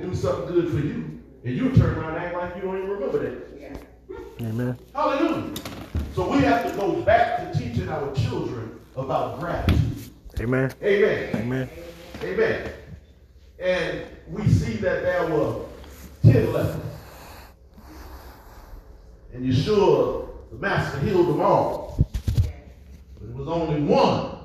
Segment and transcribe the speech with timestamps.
[0.00, 2.90] do something good for you, and you turn around and act like you don't even
[2.90, 3.60] remember that.
[3.60, 4.48] Yeah.
[4.48, 4.76] Amen.
[4.92, 5.54] Hallelujah.
[6.16, 10.10] So we have to go back to teaching our children about gratitude.
[10.40, 10.72] Amen.
[10.82, 11.36] Amen.
[11.36, 11.70] Amen.
[12.24, 12.72] Amen.
[13.60, 15.64] And we see that there were
[16.22, 16.80] 10 lepers.
[19.32, 22.04] And Yeshua, the master, healed them all.
[23.20, 24.38] But it was only one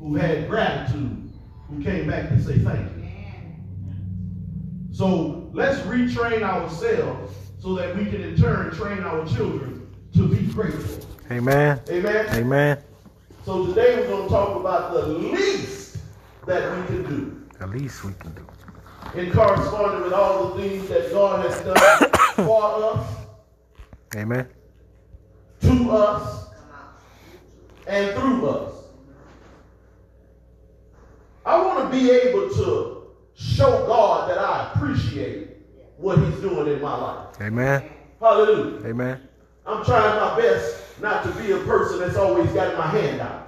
[0.00, 1.32] who had gratitude
[1.68, 2.99] who came back to say thank you.
[5.00, 10.44] So let's retrain ourselves so that we can in turn train our children to be
[10.52, 11.08] grateful.
[11.30, 11.80] Amen.
[11.88, 12.26] Amen.
[12.34, 12.78] Amen.
[13.46, 15.96] So today we're going to talk about the least
[16.44, 18.46] that we can do The least we can do.
[19.18, 22.10] in corresponding with all the things that God has done
[22.46, 23.16] for us,
[24.16, 24.46] Amen.
[25.62, 26.50] to us,
[27.86, 28.74] and through us.
[31.46, 32.99] I want to be able to
[33.34, 35.48] show God that I appreciate
[35.96, 37.40] what He's doing in my life.
[37.40, 37.82] Amen.
[38.20, 38.86] Hallelujah.
[38.86, 39.28] Amen.
[39.66, 43.46] I'm trying my best not to be a person that's always got my hand out.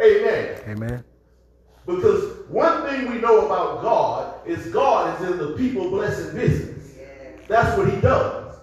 [0.00, 0.60] Amen.
[0.66, 1.04] Amen.
[1.86, 6.94] Because one thing we know about God is God is in the people blessing business.
[7.48, 8.56] That's what he does.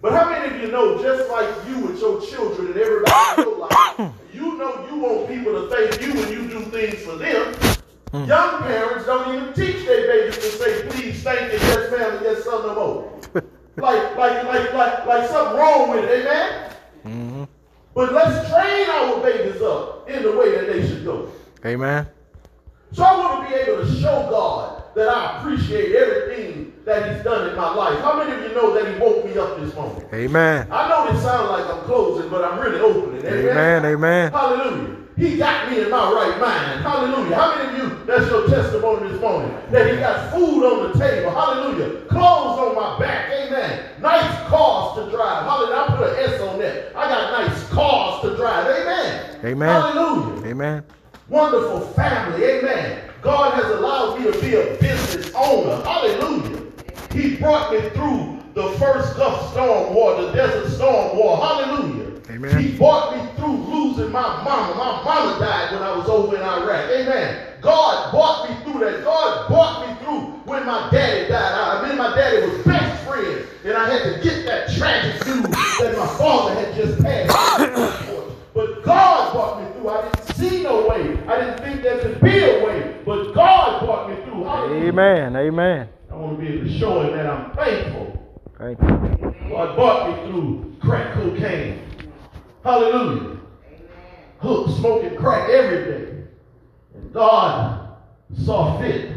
[0.00, 3.48] But how many of you know, just like you with your children and everybody in
[3.48, 7.16] your life, you know you want people to thank you when you do things for
[7.16, 7.67] them.
[8.12, 12.44] Young parents don't even teach their babies to say, please, thank you, yes, ma'am, yes,
[12.44, 13.20] son, no more.
[13.76, 16.72] like, like, like, like, like something wrong with it, amen?
[17.02, 17.44] hmm
[17.94, 21.30] But let's train our babies up in the way that they should go.
[21.66, 22.06] Amen.
[22.92, 27.22] So I want to be able to show God that I appreciate everything that He's
[27.22, 27.98] done in my life.
[28.00, 30.02] How many of you know that He woke me up this morning?
[30.14, 30.66] Amen.
[30.70, 33.26] I know this sounds like I'm closing, but I'm really opening.
[33.26, 33.84] Amen.
[33.84, 34.32] Amen.
[34.32, 34.96] Hallelujah.
[35.18, 36.80] He got me in my right mind.
[36.82, 37.34] Hallelujah.
[37.34, 40.98] How many of you, that's your testimony this morning, that He got food on the
[40.98, 41.32] table.
[41.32, 42.02] Hallelujah.
[42.06, 43.28] Clothes on my back.
[43.32, 44.00] Amen.
[44.00, 45.44] Nice cars to drive.
[45.44, 45.76] Hallelujah.
[45.76, 46.96] I put an S on that.
[46.96, 48.66] I got nice cars to drive.
[48.66, 49.44] Amen.
[49.44, 49.68] Amen.
[49.68, 50.84] Hallelujah Amen.
[51.28, 52.44] wonderful family.
[52.44, 53.10] Amen.
[53.20, 55.82] God has allowed me to be a business owner.
[55.82, 56.62] Hallelujah.
[57.12, 61.36] He brought me through the first Gulf storm war, the desert storm war.
[61.36, 62.07] Hallelujah.
[62.38, 62.62] Amen.
[62.62, 64.74] He brought me through losing my mama.
[64.76, 66.88] My mama died when I was over in Iraq.
[66.90, 67.46] Amen.
[67.60, 69.02] God brought me through that.
[69.02, 71.82] God brought me through when my daddy died.
[71.82, 75.42] I mean, my daddy was best friends, and I had to get that tragic news
[75.80, 78.04] that my father had just passed.
[78.54, 79.88] But God brought me through.
[79.88, 81.16] I didn't see no way.
[81.28, 83.00] I didn't think there could be a way.
[83.06, 84.42] But God brought me through.
[84.42, 84.88] Hallelujah.
[84.88, 85.36] Amen.
[85.36, 85.88] Amen.
[86.10, 88.20] I want to be able to show him that I'm thankful.
[88.58, 89.48] Thank you.
[89.48, 91.88] God brought me through crack cocaine.
[92.68, 93.22] Hallelujah.
[93.22, 93.38] Amen.
[94.40, 96.24] Hook, smoking crack every day.
[96.94, 97.96] And God
[98.44, 99.10] saw fit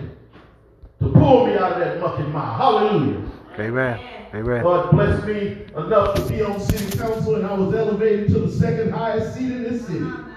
[1.01, 2.57] to pull me out of that muck and mire.
[2.57, 3.29] Hallelujah.
[3.59, 3.99] Amen.
[4.33, 4.63] Amen.
[4.63, 8.51] God blessed me enough to be on city council, and I was elevated to the
[8.53, 9.99] second highest seat in this city.
[9.99, 10.31] Uh-huh.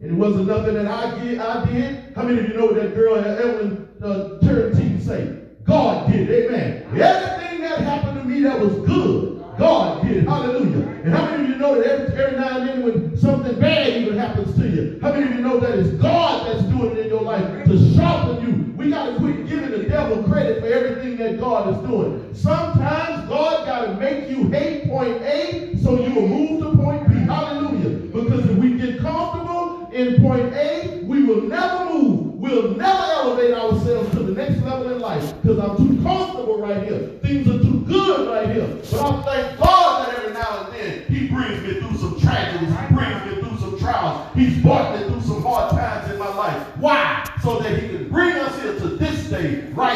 [0.00, 1.40] And it wasn't nothing that I did.
[1.40, 2.12] I did.
[2.14, 5.36] How many of you know that girl uh, Evelyn uh, Turrentine say?
[5.64, 6.30] God did.
[6.30, 6.84] Amen.
[6.84, 6.96] Uh-huh.
[7.02, 9.31] Everything that happened to me that was good,
[9.62, 10.26] God did.
[10.26, 10.88] Hallelujah.
[11.04, 14.02] And how many of you know that every, every now and then when something bad
[14.02, 16.98] even happens to you, how many of you know that it's God that's doing it
[16.98, 18.72] in your life to sharpen you?
[18.76, 22.34] We got to quit giving the devil credit for everything that God is doing.
[22.34, 27.08] Sometimes God got to make you hate point A so you will move to point
[27.08, 27.14] B.
[27.20, 27.90] Hallelujah.
[27.90, 32.34] Because if we get comfortable in point A, we will never move.
[32.34, 36.82] We'll never elevate ourselves to the next level in life because I'm too comfortable right
[36.82, 37.01] here.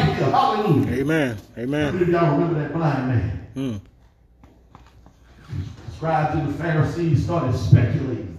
[0.01, 0.31] Right here.
[0.31, 0.93] Hallelujah.
[0.93, 1.37] Amen.
[1.59, 2.03] Amen.
[2.03, 3.47] of y'all remember that blind man?
[3.57, 3.81] Mm.
[5.89, 8.37] The scribes and the Pharisees started speculating.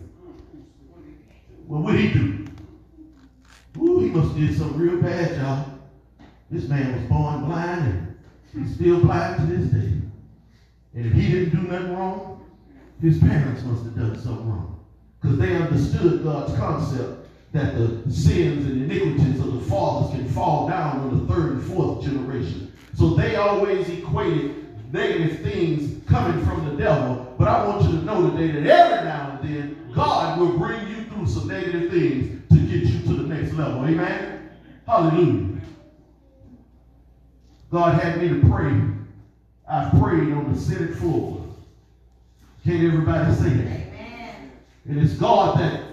[1.67, 2.45] Well, what would he do?
[3.79, 5.73] Ooh, he must have did something real bad, y'all.
[6.49, 8.17] This man was born blind
[8.53, 10.01] and he's still blind to this day.
[10.95, 12.45] And if he didn't do nothing wrong,
[13.01, 14.79] his parents must have done something wrong.
[15.21, 17.16] Because they understood God's concept
[17.53, 21.63] that the sins and iniquities of the fathers can fall down on the third and
[21.63, 22.73] fourth generation.
[22.93, 27.35] So they always equated negative things coming from the devil.
[27.37, 30.87] But I want you to know today that every now and then, God will bring
[30.87, 33.85] you through some negative things to get you to the next level.
[33.85, 34.49] Amen?
[34.85, 35.61] Hallelujah.
[37.71, 38.81] God had me to pray.
[39.67, 41.43] I prayed on the Senate floor.
[42.63, 43.67] Can't everybody say that?
[43.67, 44.51] Amen.
[44.89, 45.86] It is God that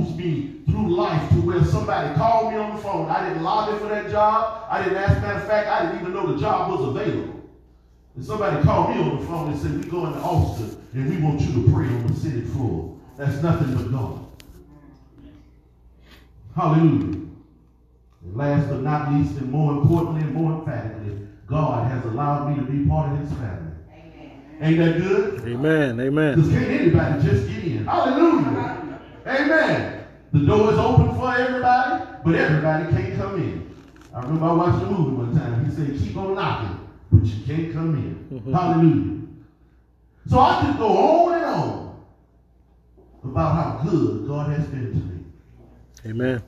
[0.00, 3.10] moves moves me through life to where somebody called me on the phone.
[3.10, 4.66] I didn't lobby for that job.
[4.70, 5.20] I didn't ask.
[5.20, 7.40] Matter of fact, I didn't even know the job was available.
[8.16, 11.22] And somebody called me on the phone and said, "We going to Austin and we
[11.22, 14.26] want you to pray on the city floor." That's nothing but God.
[16.56, 17.20] Hallelujah.
[18.22, 22.56] And last but not least, and more importantly and more emphatically, God has allowed me
[22.56, 23.66] to be part of His family.
[24.62, 25.40] Ain't that good?
[25.46, 26.00] Amen.
[26.00, 26.34] Amen.
[26.34, 27.86] Because can't anybody just get in.
[27.86, 28.79] Hallelujah.
[29.26, 30.04] Amen.
[30.32, 33.74] The door is open for everybody, but everybody can't come in.
[34.14, 35.64] I remember I watched a movie one time.
[35.64, 38.52] He said, keep on knocking, but you can't come in.
[38.52, 39.20] Hallelujah.
[40.28, 42.04] So I could go on and on
[43.24, 45.24] about how good God has been to me.
[46.06, 46.42] Amen.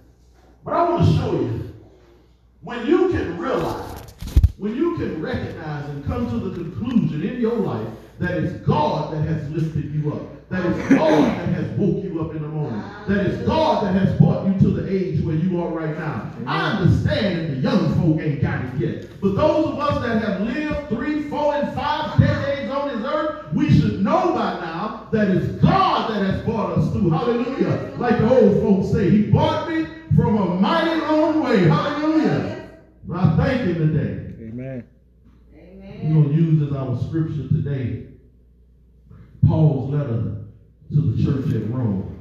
[0.65, 1.75] But I want to show you
[2.63, 4.15] when you can realize,
[4.57, 7.89] when you can recognize and come to the conclusion in your life
[8.23, 12.21] that it's God that has lifted you up, That is God that has woke you
[12.21, 15.35] up in the morning, That is God that has brought you to the age where
[15.35, 16.33] you are right now.
[16.47, 20.23] I understand that the young folk ain't got it yet, but those of us that
[20.23, 25.09] have lived three, four, and five decades on this earth, we should know by now
[25.11, 27.11] that it's God that has brought us through.
[27.11, 27.93] Hallelujah.
[27.99, 31.65] Like the old folks say, He brought me from a mighty long way.
[31.65, 32.71] Hallelujah.
[33.09, 34.47] Well, I thank Him today.
[34.47, 34.85] Amen.
[35.57, 36.01] Amen.
[36.05, 38.12] We're going to use as our scripture today
[39.47, 40.37] Paul's letter
[40.91, 42.19] to the church at Rome.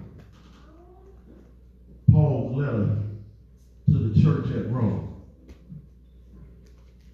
[2.11, 2.97] Paul's letter
[3.87, 5.21] to the church at Rome.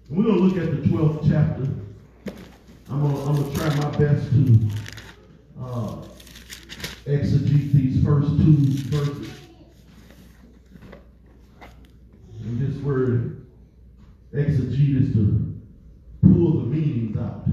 [0.08, 1.68] And we're going to look at the 12th chapter.
[2.90, 4.68] I'm going to, try my best to
[5.60, 5.96] uh,
[7.06, 8.56] exegete these first two
[8.88, 9.30] verses.
[12.40, 13.46] And this word
[14.34, 15.60] exegete is to
[16.22, 17.46] pull the meanings out.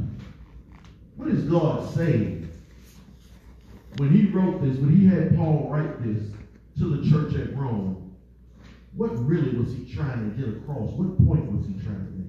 [1.17, 2.34] What is God saying?
[3.97, 6.33] When he wrote this, when he had Paul write this
[6.80, 8.13] to the church at Rome,
[8.94, 10.92] what really was he trying to get across?
[10.92, 12.25] What point was he trying to make?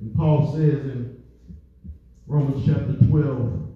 [0.00, 1.22] And Paul says in
[2.26, 3.68] Romans chapter 12,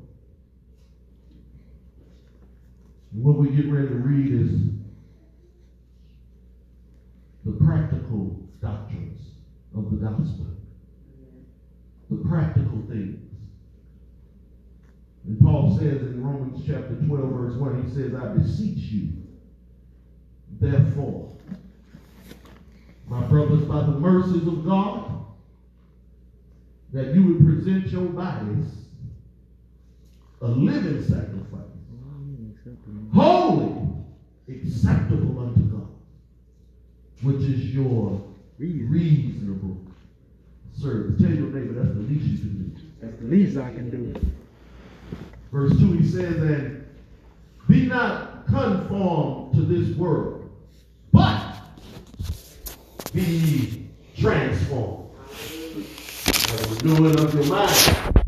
[3.12, 4.60] what we get ready to read is
[7.44, 9.20] the practical doctrines
[9.75, 10.46] of the gospel,
[12.16, 13.18] the practical things.
[15.24, 19.12] And Paul says in Romans chapter 12, verse 1, he says, I beseech you,
[20.60, 21.32] therefore,
[23.06, 25.26] my brothers, by the mercies of God,
[26.92, 28.66] that you would present your bodies
[30.40, 31.60] a living sacrifice,
[33.14, 33.92] holy,
[34.48, 35.88] acceptable unto God,
[37.22, 38.20] which is your
[38.58, 39.81] reasonable
[40.80, 41.20] service.
[41.20, 42.80] Tell your neighbor that's the least you can do.
[43.00, 44.20] That's the least I can do.
[45.52, 46.86] Verse 2, he says, And
[47.69, 50.50] be not conformed to this world,
[51.12, 51.56] but
[53.12, 53.88] be
[54.19, 55.10] transformed
[56.24, 58.24] by the renewing of your mind,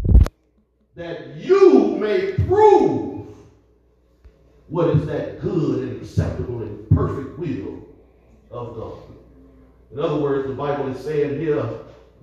[0.94, 3.26] that you may prove
[4.68, 7.86] what is that good and acceptable and perfect will
[8.50, 8.98] of God.
[9.92, 11.64] In other words, the Bible is saying here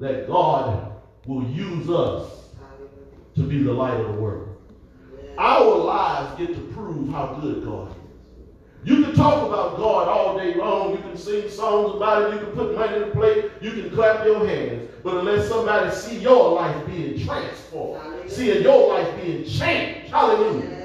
[0.02, 0.94] that God
[1.28, 2.50] will use us
[3.36, 4.58] to be the light of the world.
[5.38, 7.98] Our lives get to prove how good God is.
[8.84, 10.94] You can talk about God all day long.
[10.94, 12.34] You can sing songs about it.
[12.34, 13.52] You can put money in the plate.
[13.62, 14.90] You can clap your hands.
[15.04, 20.81] But unless somebody see your life being transformed, seeing your life being changed, hallelujah,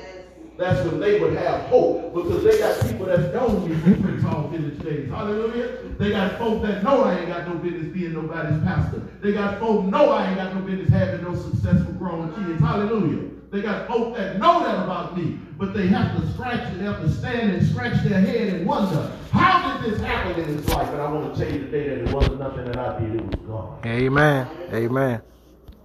[0.58, 4.48] that's when they would have hope because they got people that don't to preach all
[4.48, 5.10] village days.
[5.10, 5.78] Hallelujah.
[5.98, 9.02] They got folk that know I ain't got no business being nobody's pastor.
[9.20, 12.60] They got folk know I ain't got no business having no successful growing kids.
[12.60, 13.30] Hallelujah.
[13.50, 16.84] They got folk that know that about me, but they have to scratch and they
[16.84, 20.68] have to stand and scratch their head and wonder, how did this happen in his
[20.68, 20.88] life?
[20.88, 23.24] And I want to tell you today that it wasn't nothing that I did, it
[23.24, 23.86] was God.
[23.86, 24.48] Amen.
[24.72, 25.22] Amen.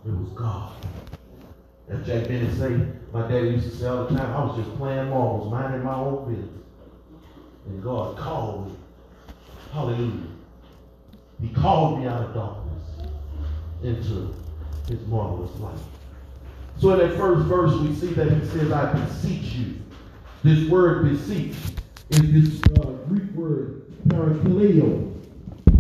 [0.06, 0.74] It was God.
[1.92, 2.80] As Jack Bennett say,
[3.12, 5.96] my daddy used to say all the time, I was just playing marbles, minding my
[5.96, 6.64] own business.
[7.68, 8.76] And God called me.
[9.74, 10.28] Hallelujah.
[11.42, 13.10] He called me out of darkness
[13.84, 14.34] into
[14.88, 15.76] his marvelous light.
[16.78, 19.76] So in that first verse, we see that he says, I beseech you.
[20.44, 21.56] This word beseech
[22.10, 25.14] is this uh, Greek word parakaleo.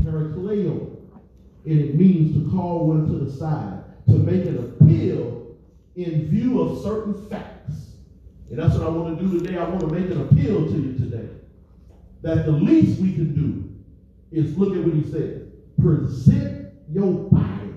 [0.03, 0.97] Parakaleo.
[1.65, 5.40] And it means to call one to the side, to make an appeal
[5.95, 7.95] in view of certain facts.
[8.49, 9.57] And that's what I want to do today.
[9.57, 11.29] I want to make an appeal to you today.
[12.21, 13.69] That the least we can do
[14.31, 15.51] is look at what he said.
[15.81, 17.73] Present your body.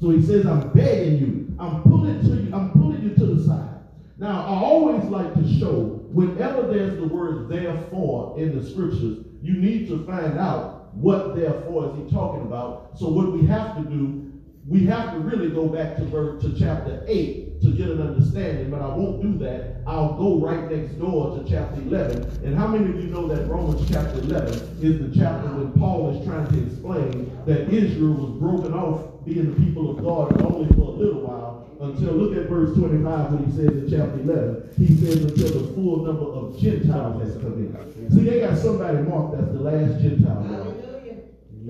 [0.00, 3.44] So he says, I'm begging you, I'm pulling to you, I'm pulling you to the
[3.44, 3.78] side.
[4.18, 9.54] Now, I always like to show whenever there's the word therefore in the scriptures, you
[9.54, 12.98] need to find out what therefore is he talking about.
[12.98, 14.31] So what we have to do,
[14.66, 18.70] we have to really go back to verse to chapter 8 to get an understanding,
[18.70, 19.82] but I won't do that.
[19.86, 22.44] I'll go right next door to chapter 11.
[22.44, 26.16] And how many of you know that Romans chapter 11 is the chapter when Paul
[26.16, 30.68] is trying to explain that Israel was broken off being the people of God only
[30.74, 34.74] for a little while until, look at verse 25 when he says in chapter 11,
[34.78, 38.10] he says until the full number of Gentiles has come in.
[38.10, 40.81] See, they got somebody marked as the last Gentile.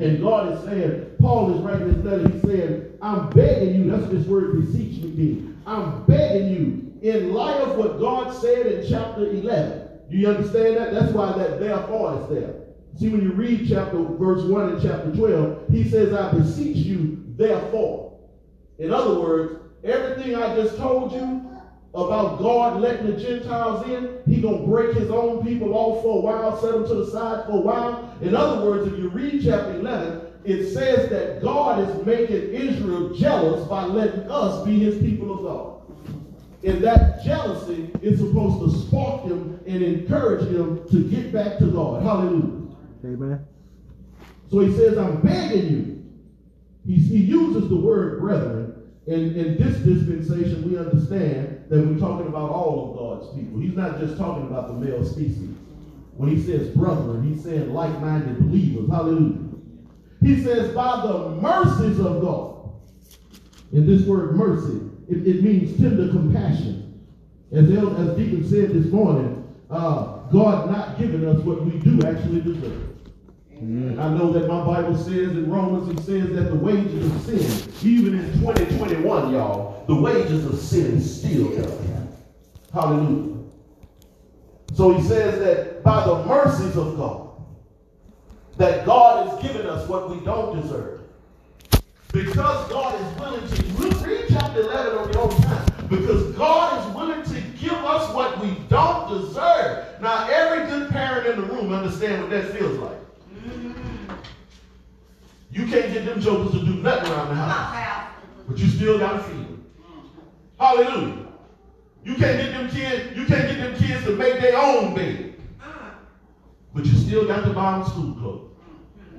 [0.00, 4.02] And God is saying, Paul is writing this letter, he's saying, I'm begging you, that's
[4.02, 8.88] what this word beseech me I'm begging you, in light of what God said in
[8.88, 10.92] chapter 11, do you understand that?
[10.92, 12.54] That's why that therefore is there.
[12.98, 17.24] See, when you read chapter verse 1 and chapter 12, he says, I beseech you,
[17.36, 18.18] therefore.
[18.78, 21.51] In other words, everything I just told you
[21.94, 26.20] about God letting the Gentiles in, he gonna break his own people off for a
[26.20, 28.16] while, set them to the side for a while.
[28.22, 33.14] In other words, if you read chapter 11, it says that God is making Israel
[33.14, 35.72] jealous by letting us be his people of God.
[36.64, 41.66] And that jealousy is supposed to spark them and encourage them to get back to
[41.66, 42.02] God.
[42.02, 42.74] Hallelujah.
[43.04, 43.46] Amen.
[44.50, 46.04] So he says, I'm begging you.
[46.86, 48.74] He, he uses the word brethren.
[49.06, 53.58] And in this dispensation, we understand that we're talking about all of God's people.
[53.58, 55.56] He's not just talking about the male species.
[56.18, 58.90] When he says brethren, he's saying like-minded believers.
[58.90, 59.38] Hallelujah.
[60.20, 62.72] He says, by the mercies of God.
[63.72, 67.06] And this word mercy, it, it means tender compassion.
[67.52, 72.06] As, El, as Deacon said this morning, uh, God not giving us what we do
[72.06, 72.90] actually deserve.
[73.56, 77.72] I know that my Bible says in Romans, it says that the wages of sin,
[77.82, 81.78] even in 2021, y'all, the wages of sin is still death.
[82.72, 83.38] Hallelujah.
[84.74, 87.28] So he says that by the mercies of God,
[88.56, 91.00] that God has given us what we don't deserve.
[92.12, 95.66] Because God is willing to, look, read chapter 11 on your own time.
[95.88, 100.00] Because God is willing to give us what we don't deserve.
[100.00, 102.98] Now, every good parent in the room understand what that feels like.
[105.50, 108.14] You can't get them jokers to do nothing around the house.
[108.48, 109.41] But you still got to feed.
[110.62, 111.26] Hallelujah.
[112.04, 115.34] You can't get them kids, you can't get them kids to make their own bed.
[116.72, 118.50] But you still got to buy them school clothes.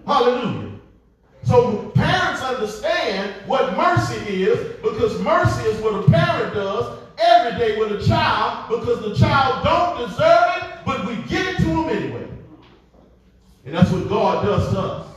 [0.07, 0.79] Hallelujah.
[1.43, 7.77] So parents understand what mercy is because mercy is what a parent does every day
[7.77, 11.89] with a child because the child don't deserve it, but we give it to them
[11.89, 12.27] anyway.
[13.65, 15.07] And that's what God does to us.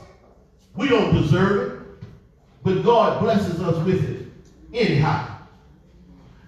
[0.74, 2.08] We don't deserve it,
[2.64, 4.26] but God blesses us with it
[4.74, 5.35] anyhow.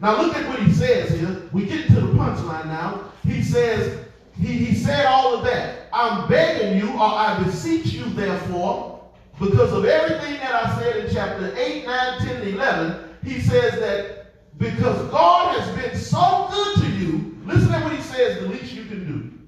[0.01, 1.43] Now look at what he says here.
[1.53, 3.13] We get to the punchline now.
[3.25, 4.07] He says,
[4.41, 5.89] he, he said all of that.
[5.93, 9.05] I'm begging you, or I beseech you, therefore,
[9.41, 13.79] because of everything that I said in chapter 8, 9, 10, and 11, he says
[13.81, 18.49] that because God has been so good to you, listen to what he says, the
[18.49, 19.39] least you can do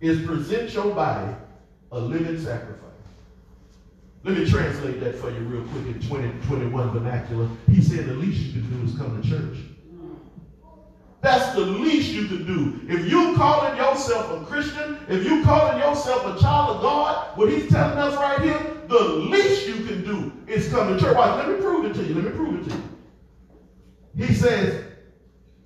[0.00, 1.34] is present your body
[1.92, 2.86] a living sacrifice.
[4.22, 7.48] Let me translate that for you real quick in 2021 vernacular.
[7.68, 9.58] He said the least you can do is come to church.
[11.20, 12.80] That's the least you can do.
[12.88, 17.50] If you calling yourself a Christian, if you calling yourself a child of God, what
[17.50, 18.58] he's telling us right here,
[18.88, 21.14] the least you can do is come to church.
[21.14, 22.14] Right, let me prove it to you.
[22.14, 24.26] Let me prove it to you.
[24.26, 24.84] He says,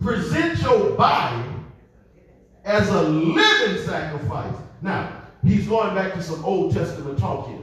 [0.00, 1.49] present your body
[2.64, 4.56] as a living sacrifice.
[4.82, 7.58] Now, he's going back to some Old Testament talk here.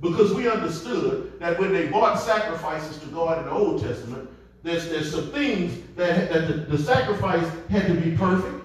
[0.00, 4.28] Because we understood that when they brought sacrifices to God in the Old Testament,
[4.62, 8.64] there's, there's some things that, that the, the sacrifice had to be perfect.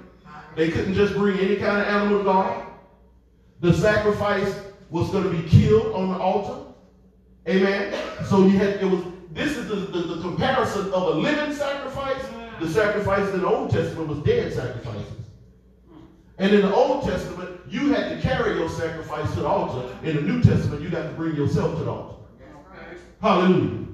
[0.56, 2.66] They couldn't just bring any kind of animal to God.
[3.60, 6.74] The sacrifice was going to be killed on the altar.
[7.48, 7.94] Amen.
[8.26, 12.22] So you had it was this is the, the, the comparison of a living sacrifice.
[12.60, 15.14] The sacrifice in the Old Testament was dead sacrifices.
[16.40, 19.96] And in the Old Testament, you had to carry your sacrifice to the altar.
[20.04, 22.16] In the New Testament, you got to bring yourself to the altar.
[23.22, 23.87] Hallelujah.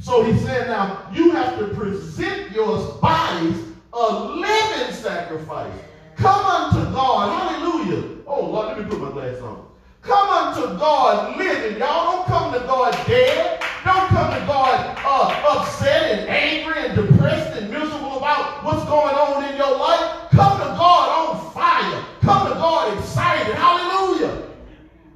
[0.00, 3.56] So he said, now you have to present your bodies
[3.92, 5.72] a living sacrifice.
[6.16, 7.32] Come unto God.
[7.32, 8.18] Hallelujah.
[8.26, 9.66] Oh, Lord, let me put my glass on.
[10.02, 11.78] Come unto God living.
[11.78, 13.60] Y'all don't come to God dead.
[13.84, 19.14] Don't come to God uh, upset and angry and depressed and miserable about what's going
[19.14, 20.30] on in your life.
[20.30, 22.04] Come to God on fire.
[22.20, 23.54] Come to God excited.
[23.54, 24.42] Hallelujah.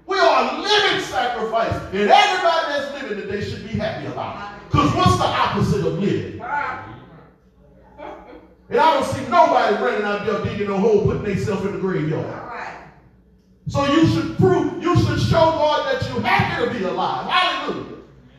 [0.07, 1.75] We are a living sacrifice.
[1.93, 4.60] And everybody that's living today should be happy about it.
[4.71, 6.41] Because what's the opposite of living?
[8.71, 11.79] And I don't see nobody running out there digging a hole, putting themselves in the
[11.79, 12.51] graveyard.
[13.67, 17.29] So you should prove, you should show God that you're happy to be alive.
[17.29, 17.97] Hallelujah.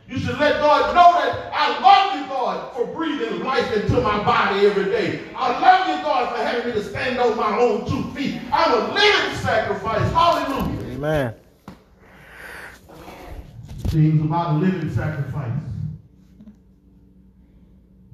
[0.07, 4.23] You should let God know that I love you, God, for breathing life into my
[4.23, 5.21] body every day.
[5.35, 8.41] I love you, God, for having me to stand on my own two feet.
[8.53, 10.11] I'm a living sacrifice.
[10.11, 10.95] Hallelujah.
[10.95, 11.33] Amen.
[13.87, 15.70] Things about a living sacrifice.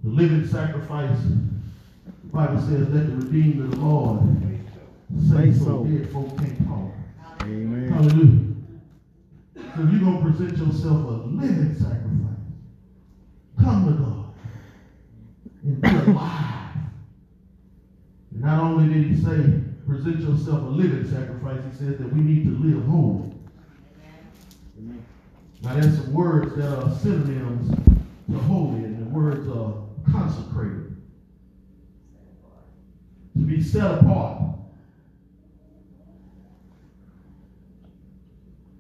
[0.07, 4.21] The living sacrifice, the Bible says, let the redeemed of the Lord
[5.29, 5.65] say so.
[5.65, 5.83] so.
[5.83, 6.91] Dead folk can't talk.
[7.41, 7.91] Amen.
[7.91, 8.55] Hallelujah.
[9.75, 12.39] So you're going to present yourself a living sacrifice.
[13.59, 14.33] Come to God
[15.63, 16.69] and be alive.
[18.31, 22.21] And not only did he say, present yourself a living sacrifice, he says that we
[22.21, 23.33] need to live holy.
[25.63, 27.75] Now there's some words that are synonyms
[28.31, 30.95] to holy, and the words are consecrated.
[33.33, 34.41] To be set apart.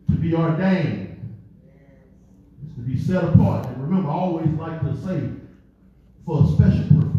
[0.09, 1.37] To be ordained.
[2.75, 3.67] To be set apart.
[3.67, 5.29] And remember, I always like to say,
[6.25, 7.13] for a special purpose.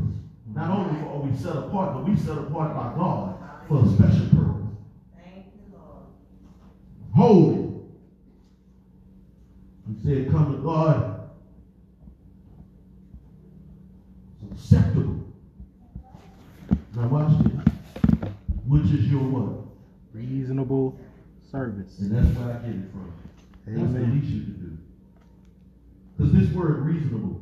[0.55, 3.37] Not only are we set apart, but we set apart by God
[3.69, 4.77] for a special purpose.
[5.15, 6.07] Thank you, Lord.
[7.15, 7.65] Holy.
[9.89, 11.31] He said, come to God.
[14.43, 15.25] It's acceptable.
[16.95, 18.33] Now watch this.
[18.67, 19.67] Which is your what?
[20.13, 20.99] Reasonable
[21.51, 21.99] service.
[22.01, 23.13] And that's where I get it from.
[23.67, 24.21] That's the Amen.
[24.21, 24.79] least you can do.
[26.17, 27.41] Because this word reasonable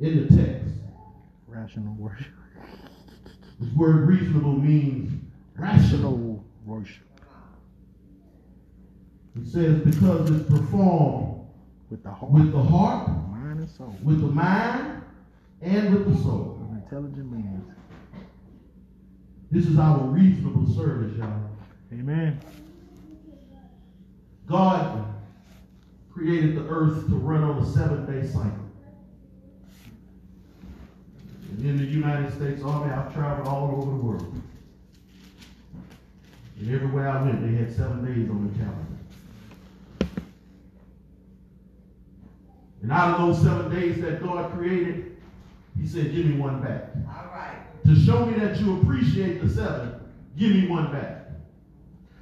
[0.00, 0.74] in the text,
[1.48, 2.26] Rational worship.
[3.58, 5.12] this word reasonable means
[5.56, 6.12] rational.
[6.12, 7.02] Rational worship.
[9.36, 11.37] It says because it's performed
[11.90, 13.96] With the heart, with the heart, mind, and soul.
[14.02, 15.02] with the mind,
[15.62, 16.68] and with the soul.
[16.70, 17.64] Of intelligent means.
[19.50, 21.50] This is our reasonable service, y'all.
[21.92, 22.38] Amen.
[24.46, 25.06] God
[26.12, 28.52] created the earth to run on a seven day cycle.
[31.50, 34.42] And in the United States Army, I've traveled all over the world.
[36.60, 38.97] And everywhere I went, they had seven days on the calendar.
[42.82, 45.16] And out of those seven days that God created,
[45.80, 46.90] He said, Give me one back.
[47.08, 47.58] All right.
[47.86, 49.94] To show me that you appreciate the seven,
[50.36, 51.26] give me one back.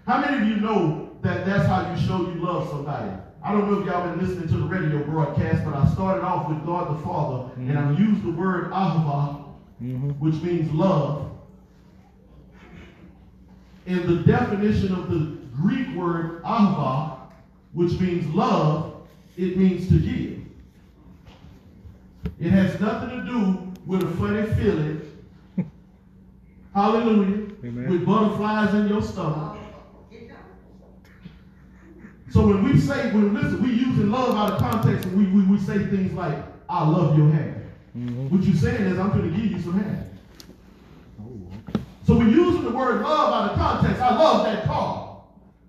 [0.06, 3.10] How many of you know that that's how you show you love somebody?
[3.44, 6.48] I don't know if y'all been listening to the radio broadcast, but I started off
[6.48, 9.42] with God the Father, and I used the word ahava,
[9.82, 10.10] Mm-hmm.
[10.12, 11.30] which means love.
[13.86, 17.18] And the definition of the Greek word ahava,
[17.72, 20.35] which means love, it means to give.
[22.38, 25.00] It has nothing to do with a funny feeling.
[26.74, 27.50] Hallelujah.
[27.64, 27.88] Amen.
[27.88, 29.58] With butterflies in your stomach.
[32.30, 35.56] So when we say, when listen, we using love out of context and we, we,
[35.56, 36.36] we say things like,
[36.68, 37.62] I love your hair.
[37.96, 38.28] Mm-hmm.
[38.28, 40.06] What you're saying is I'm going to give you some hair.
[41.18, 41.80] Oh, okay.
[42.06, 44.02] So we're using the word love out of context.
[44.02, 45.22] I love that car.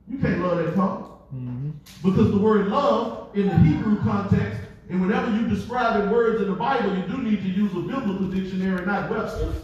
[0.09, 1.09] You can't love that car.
[1.33, 1.69] Mm-hmm.
[2.03, 6.55] Because the word love in the Hebrew context, and whenever you describe words in the
[6.55, 9.55] Bible, you do need to use a biblical dictionary, not Webster's.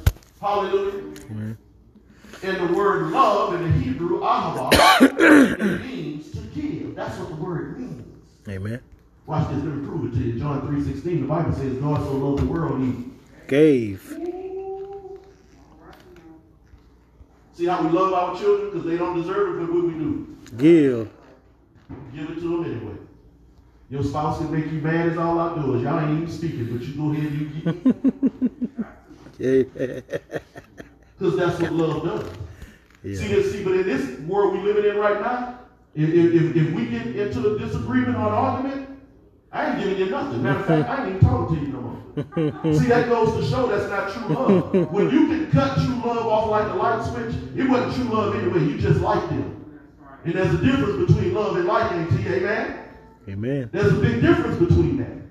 [0.42, 1.14] Hallelujah.
[1.32, 1.58] Amen.
[2.44, 6.96] And the word love in the Hebrew, ahava, means to give.
[6.96, 8.04] That's what the word means.
[8.50, 8.82] Amen.
[9.26, 10.40] Watch this, let me prove it to you.
[10.40, 13.14] John 3.16, the Bible says, God so loved the world, he
[13.48, 14.02] Gave.
[17.54, 20.38] See how we love our children because they don't deserve it, but what we do?
[20.58, 21.10] Give.
[22.16, 22.96] Give it to them anyway.
[23.94, 25.84] Your spouse can make you mad as all outdoors.
[25.84, 28.86] Y'all ain't even speaking, but you go ahead and you.
[29.38, 30.00] Yeah.
[31.20, 33.18] Because that's what love does.
[33.20, 33.36] See yeah.
[33.36, 35.60] this, see, but in this world we living in right now,
[35.94, 38.90] if, if, if, we get into a disagreement or an argument,
[39.52, 40.42] I ain't giving you nothing.
[40.42, 42.74] Matter of fact, I ain't even talking to you no more.
[42.80, 44.92] see, that goes to show that's not true love.
[44.92, 48.36] When you can cut true love off like a light switch, it wasn't true love
[48.36, 48.60] anyway.
[48.60, 49.84] You just liked them.
[50.26, 52.83] And there's a difference between love and liking, T, amen?
[53.28, 53.70] Amen.
[53.72, 55.24] There's a big difference between that.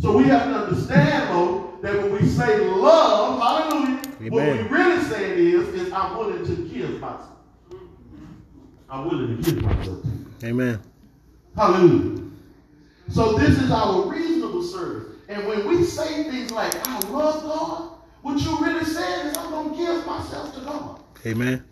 [0.00, 4.68] So we have to understand, though, that when we say love, hallelujah, what we Amen.
[4.68, 7.28] really saying is, is I'm willing to give myself.
[8.88, 10.04] I'm willing to give myself.
[10.44, 10.80] Amen.
[11.56, 12.22] Hallelujah.
[13.10, 15.18] So this is our reasonable service.
[15.28, 19.50] And when we say things like, I love God, what you really saying is I'm
[19.50, 21.00] going to give myself to God.
[21.26, 21.64] Amen.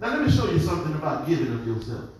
[0.00, 2.10] Now let me show you something about giving of yourself.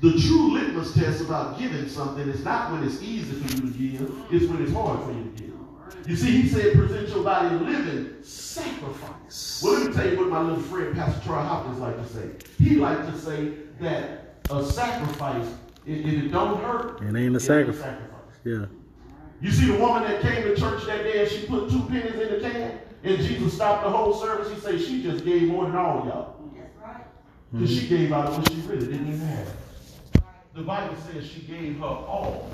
[0.00, 3.78] The true litmus test about giving something is not when it's easy for you to
[3.78, 5.50] give, it's when it's hard for you to give.
[6.08, 9.60] You see, he said, present your body a living sacrifice.
[9.62, 12.30] Well, let me tell you what my little friend, Pastor Troy Hopkins, like to say.
[12.58, 15.46] He like to say that a sacrifice,
[15.86, 17.94] if if it don't hurt, It ain't a a sacrifice.
[18.44, 18.66] Yeah.
[19.42, 22.14] You see the woman that came to church that day and she put two pennies
[22.14, 24.50] in the can, and Jesus stopped the whole service.
[24.52, 26.36] He said she just gave more than all y'all.
[26.54, 27.04] That's right.
[27.52, 29.48] Because she gave out what she really didn't even have.
[30.60, 32.50] The Bible says she gave her all.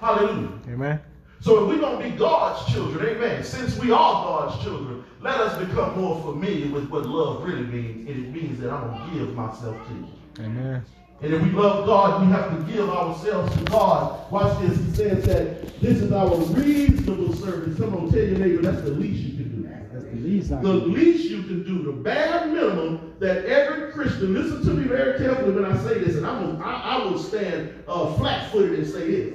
[0.00, 0.48] Hallelujah.
[0.66, 1.00] Amen.
[1.42, 5.38] So if we're going to be God's children, amen, since we are God's children, let
[5.40, 8.08] us become more familiar with what love really means.
[8.08, 10.08] And it means that I'm going to give myself to you.
[10.40, 10.82] Amen.
[11.20, 14.32] And if we love God, we have to give ourselves to God.
[14.32, 14.78] Watch this.
[14.78, 17.76] He says that this is our reasonable service.
[17.78, 19.63] Come on, tell your neighbor that's the least you can do.
[20.24, 21.00] The least I The can do.
[21.00, 25.64] you can do, the bare minimum that every Christian, listen to me very carefully when
[25.66, 29.34] I say this, and I'm gonna, I, I will stand uh, flat-footed and say this.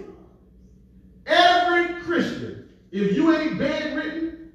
[1.28, 4.52] Every Christian, if you ain't bedridden,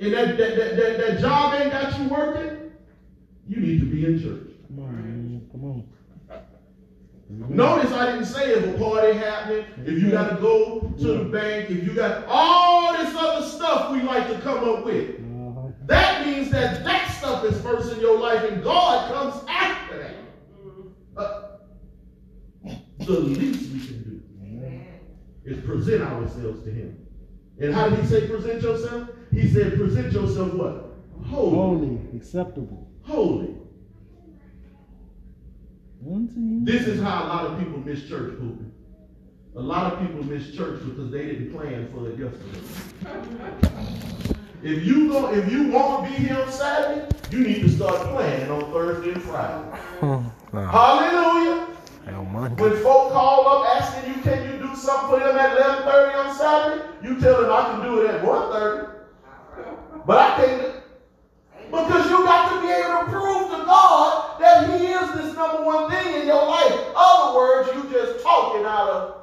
[0.00, 2.72] and that, that, that, that, that job ain't got you working,
[3.46, 4.48] you need to be in church.
[4.66, 5.48] Come on.
[5.52, 5.86] Come on.
[7.48, 11.24] Notice I didn't say if a party happening, if you got to go to the
[11.24, 13.39] bank, if you got all this other
[13.70, 15.10] stuff we like to come up with.
[15.10, 15.68] Uh-huh.
[15.86, 20.14] That means that that stuff is first in your life and God comes after that.
[21.16, 21.42] Uh,
[22.98, 24.86] the least we can do Amen.
[25.44, 27.06] is present ourselves to Him.
[27.60, 29.08] And how did He say present yourself?
[29.32, 30.86] He said present yourself what?
[31.26, 31.56] Holy.
[31.56, 32.90] Holy, acceptable.
[33.02, 33.56] Holy.
[36.02, 38.69] This is how a lot of people miss church, pooping.
[39.56, 42.60] A lot of people miss church because they didn't plan for it yesterday.
[44.62, 47.96] If you go, if you want to be here on Saturday, you need to start
[48.10, 49.78] planning on Thursday and Friday.
[50.52, 50.68] Nah.
[50.68, 51.68] Hallelujah.
[52.04, 52.60] Hell, Monday.
[52.60, 56.34] When folk call up asking you, can you do something for them at 11:30 on
[56.36, 56.88] Saturday?
[57.04, 58.88] You tell them I can do it at 1:30,
[60.06, 60.74] but I can't.
[61.70, 65.62] Because you got to be able to prove to God that He is this number
[65.62, 66.80] one thing in your life.
[66.96, 69.19] Other words, you just talking out of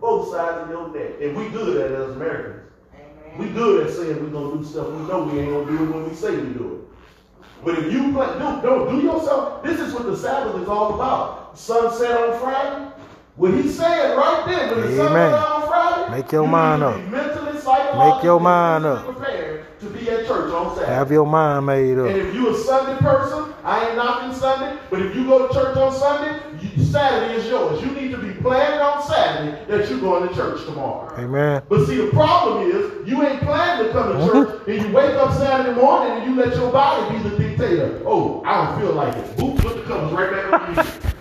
[0.00, 1.20] both sides of your neck.
[1.20, 2.70] And we good at it as Americans.
[2.94, 3.38] Amen.
[3.38, 5.90] We good at saying we're gonna do stuff we know we ain't gonna do it
[5.94, 7.44] when we say we do it.
[7.64, 9.62] But if you play, do, don't do yourself.
[9.64, 11.58] This is what the Sabbath is all about.
[11.58, 12.92] Sunset on Friday.
[13.36, 15.32] What he's saying right there, when the sun Amen.
[15.32, 16.96] on Friday, Make your you mind up.
[17.04, 19.06] mentally, Make your mind up.
[19.06, 20.92] physically prepared to be at church on Saturday.
[20.92, 22.08] Have your mind made up.
[22.08, 25.54] And if you a Sunday person, I ain't knocking Sunday, but if you go to
[25.54, 27.80] church on Sunday, you, Saturday is yours.
[27.82, 31.14] You need to be planning on Saturday that you're going to church tomorrow.
[31.18, 31.62] Amen.
[31.68, 34.32] But see, the problem is you ain't planning to come to uh-huh.
[34.32, 38.02] church, and you wake up Saturday morning and you let your body be the dictator.
[38.04, 39.36] Oh, I don't feel like it.
[39.36, 40.92] Boop, put the covers right back on you.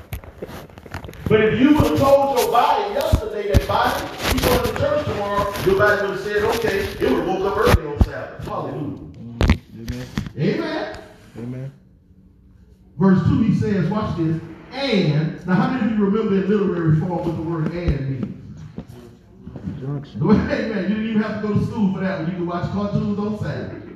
[1.27, 4.01] But if you would have told your body yesterday that body,
[4.33, 7.51] you going to church tomorrow, your body would have said, okay, it would have woke
[7.51, 8.45] up early on Saturday.
[8.45, 8.97] Hallelujah.
[8.97, 9.91] Mm-hmm.
[9.91, 10.07] Amen.
[10.37, 10.97] Amen.
[11.37, 11.71] Amen.
[12.97, 14.41] Verse 2, he says, watch this,
[14.77, 18.61] and, now how many of you remember in literary form what the word and means?
[19.81, 20.21] Junction.
[20.21, 20.83] Amen.
[20.83, 22.29] You didn't even have to go to school for that one.
[22.29, 23.95] You can watch cartoons on Saturday.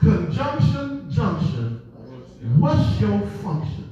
[0.00, 1.80] Conjunction, junction.
[2.58, 3.90] What's your function?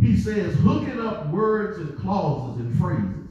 [0.00, 3.28] He says hooking up words and clauses and phrases.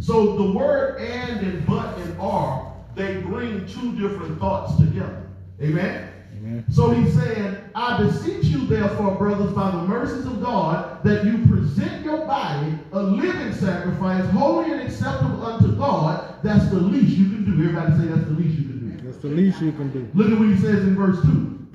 [0.00, 5.30] So the word and and but and are, they bring two different thoughts together.
[5.62, 6.10] Amen?
[6.44, 6.64] Amen.
[6.70, 11.38] So he's saying, I beseech you, therefore, brothers, by the mercies of God, that you
[11.46, 16.42] present your body a living sacrifice, holy and acceptable unto God.
[16.42, 17.52] That's the least you can do.
[17.52, 19.02] Everybody say that's the least you can do.
[19.02, 20.08] That's the least you can do.
[20.12, 21.66] Look at what he says in verse 2.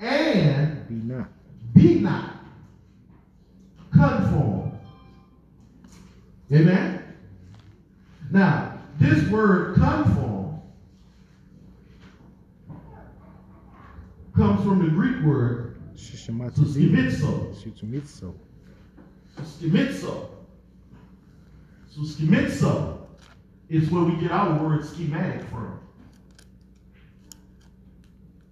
[0.00, 1.28] And Be not.
[1.74, 2.34] be not
[3.92, 4.78] conformed.
[6.52, 7.04] Amen?
[8.32, 10.31] Now, this word conform
[14.62, 16.58] comes from the Greek word Shishimatsu.
[16.58, 17.54] suskimitso.
[17.54, 18.34] Shishimitsu.
[19.38, 20.28] Suskimitso.
[21.94, 22.98] Suskimitso
[23.68, 25.78] is where we get our word schematic from.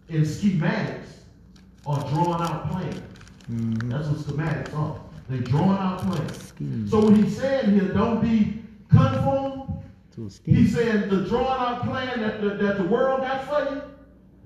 [0.08, 1.22] And schematics
[1.86, 3.00] are drawn out plans.
[3.50, 3.88] Mm-hmm.
[3.90, 5.00] That's what schematics are.
[5.28, 6.48] They drawing out plans.
[6.48, 6.88] Scheme.
[6.88, 9.82] So what he's saying here, don't be conformed.
[10.44, 13.82] He's saying the drawing out plan that the, that the world got for you,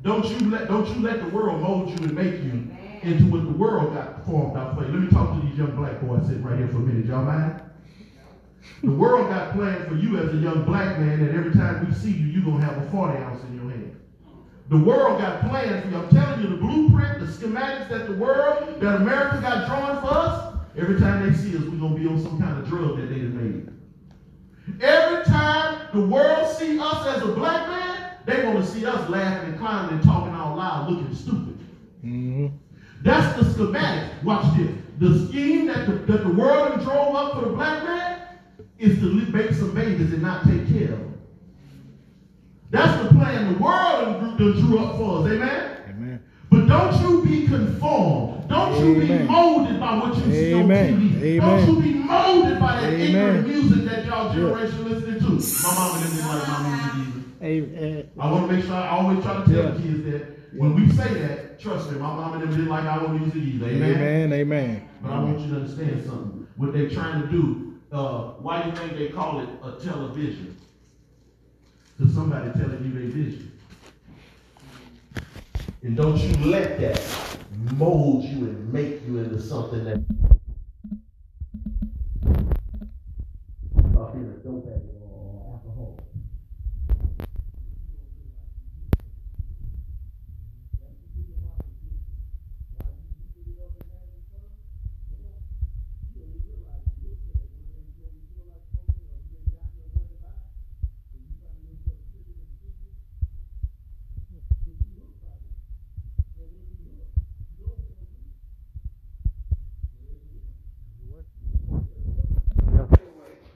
[0.05, 2.71] don't you let don't you let the world mold you and make you
[3.03, 4.93] into what the world got formed out for you.
[4.93, 7.07] Let me talk to these young black boys sitting right here for a minute.
[7.07, 7.63] Y'all mind?
[8.83, 11.95] The world got planned for you as a young black man that every time we
[11.95, 13.97] see you, you're gonna have a 40 ounce in your hand.
[14.69, 15.97] The world got plans for you.
[15.97, 20.09] I'm telling you, the blueprint, the schematics that the world, that America got drawn for
[20.09, 23.09] us, every time they see us, we're gonna be on some kind of drug that
[23.09, 23.71] they made.
[24.81, 27.94] Every time the world see us as a black man,
[28.27, 31.59] they want to see us laughing and climbing and talking out loud, looking stupid.
[32.05, 32.47] Mm-hmm.
[33.03, 34.11] That's the schematic.
[34.23, 34.71] Watch this.
[34.99, 38.23] The scheme that the, that the world drove up for the black man
[38.79, 41.21] is to make some babies and not take care of them.
[42.71, 45.33] That's the plan the world drew, drew up for us.
[45.33, 45.77] Amen?
[45.89, 46.23] Amen.
[46.51, 48.49] But don't you be conformed.
[48.49, 49.27] Don't you be Amen.
[49.27, 51.01] molded by what you see on Amen.
[51.01, 51.23] TV.
[51.23, 51.67] Amen.
[51.67, 53.01] Don't you be molded by that Amen.
[53.01, 55.63] ignorant music that y'all generation listening to.
[55.63, 57.14] My mama didn't like my music either.
[57.45, 58.11] Amen.
[58.19, 59.71] I want to make sure I always try to tell Yeah.
[59.73, 62.85] the kids that when we say that, trust me, my mama and them didn't like
[62.85, 63.67] our music either.
[63.67, 63.91] Amen.
[63.91, 64.33] Amen.
[64.33, 64.89] Amen.
[65.03, 66.47] But I want you to understand something.
[66.57, 70.57] What they're trying to do, uh, why do you think they call it a television?
[71.99, 73.53] Because somebody telling you their vision.
[75.83, 77.01] And don't you let that
[77.77, 80.03] mold you and make you into something that.
[83.99, 85.99] Up here, a dope addict or alcohol.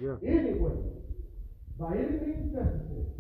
[0.01, 0.15] Yeah.
[0.23, 0.79] anyway,
[1.75, 3.11] by any means necessary.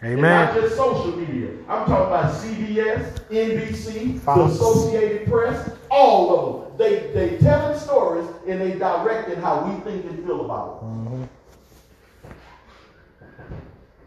[0.02, 1.52] And not just social media.
[1.68, 4.38] I'm talking about CBS, NBC, Fox.
[4.38, 6.65] the Associated Press, all of them.
[6.78, 10.86] They they telling stories and they directing how we think and feel about it.
[10.86, 11.24] Mm-hmm.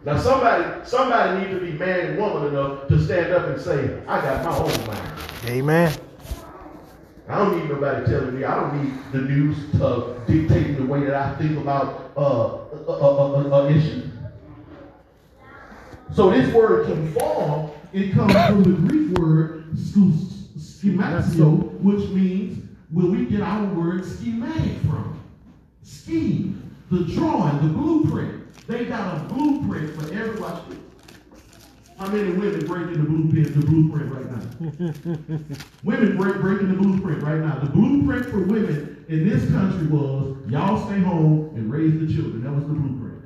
[0.04, 4.00] Now somebody somebody need to be man and woman enough to stand up and say,
[4.06, 5.12] I got my own mind.
[5.46, 5.92] Amen.
[7.28, 8.44] I don't need nobody telling me.
[8.44, 12.92] I don't need the news uh, dictating the way that I think about uh, a,
[12.92, 14.08] a, a, a issue.
[16.14, 20.37] So this word conform, it comes from the Greek word sch-
[20.78, 25.20] schematio, which means where we get our word schematic from.
[25.82, 28.66] Scheme, the drawing, the blueprint.
[28.66, 30.78] They got a blueprint for every watch this.
[31.98, 35.58] How many women breaking the blueprint, the blueprint right now?
[35.82, 37.58] women break, breaking the blueprint right now.
[37.58, 42.44] The blueprint for women in this country was y'all stay home and raise the children.
[42.44, 43.24] That was the blueprint.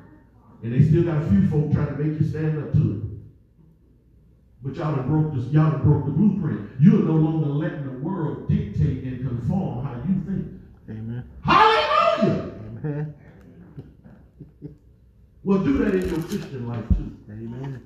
[0.63, 3.12] And they still got a few folk trying to make you stand up to it.
[4.63, 6.69] But y'all have broke this, y'all done broke the blueprint.
[6.79, 10.47] You're no longer letting the world dictate and conform how you think.
[10.89, 11.29] Amen.
[11.43, 12.53] Hallelujah!
[12.83, 13.13] Amen.
[15.45, 17.17] Well, do that in your Christian life too.
[17.29, 17.85] Amen.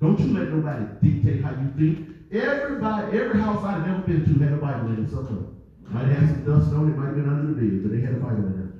[0.00, 2.08] Don't you let nobody dictate how you think.
[2.32, 5.54] Everybody, every house I've ever been to had a Bible in it somewhere.
[5.86, 8.14] Might have some dust on it, might have been under the bed, but they had
[8.14, 8.74] a Bible in it.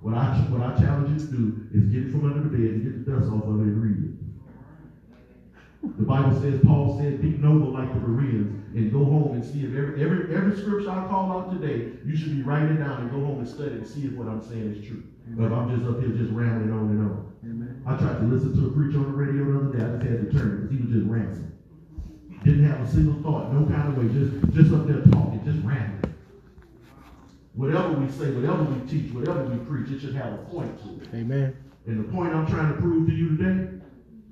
[0.00, 1.42] What I what I challenge you to do
[1.76, 3.82] is get it from under the bed and get the dust off of it and
[3.84, 4.23] read it.
[5.84, 9.64] The Bible says, Paul said, be noble like the Bereans and go home and see
[9.64, 13.02] if every, every, every scripture I call out today, you should be writing it down
[13.02, 15.04] and go home and study and see if what I'm saying is true.
[15.38, 17.32] Or if I'm just up here just rambling on and on.
[17.44, 17.82] Amen.
[17.86, 19.84] I tried to listen to a preacher on the radio the other day.
[19.84, 21.52] I just had to turn because he was just rambling.
[22.44, 25.64] Didn't have a single thought, no kind of way, just just up there talking, just
[25.64, 26.12] rambling.
[27.54, 31.04] Whatever we say, whatever we teach, whatever we preach, it should have a point to
[31.04, 31.08] it.
[31.14, 31.56] Amen.
[31.86, 33.73] And the point I'm trying to prove to you today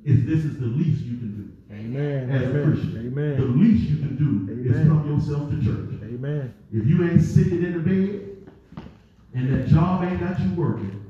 [0.04, 1.36] is this is the least you can
[1.68, 2.30] do Amen.
[2.30, 2.72] as a Amen.
[2.72, 3.14] Christian.
[3.14, 6.00] The least you can do is come yourself to church.
[6.02, 6.54] Amen.
[6.72, 8.86] If you ain't sitting in the bed
[9.34, 11.04] and that job ain't got you working,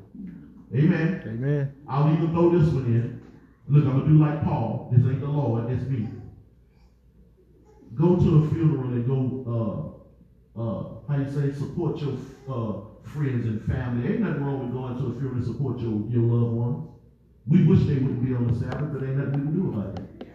[0.75, 1.23] amen.
[1.27, 1.75] Amen.
[1.89, 3.21] I'll even throw this one in.
[3.69, 4.91] Look, I'm gonna do like Paul.
[4.93, 6.09] This ain't the Lord, it's me.
[7.95, 9.99] Go to a funeral and go,
[10.57, 12.15] uh, uh, how you say, support your
[12.49, 14.09] uh, friends and family.
[14.13, 16.92] Ain't nothing wrong with going to a funeral and support your, your loved ones.
[17.47, 19.99] We wish they wouldn't be on the Sabbath, but ain't nothing we can do about
[19.99, 20.29] it.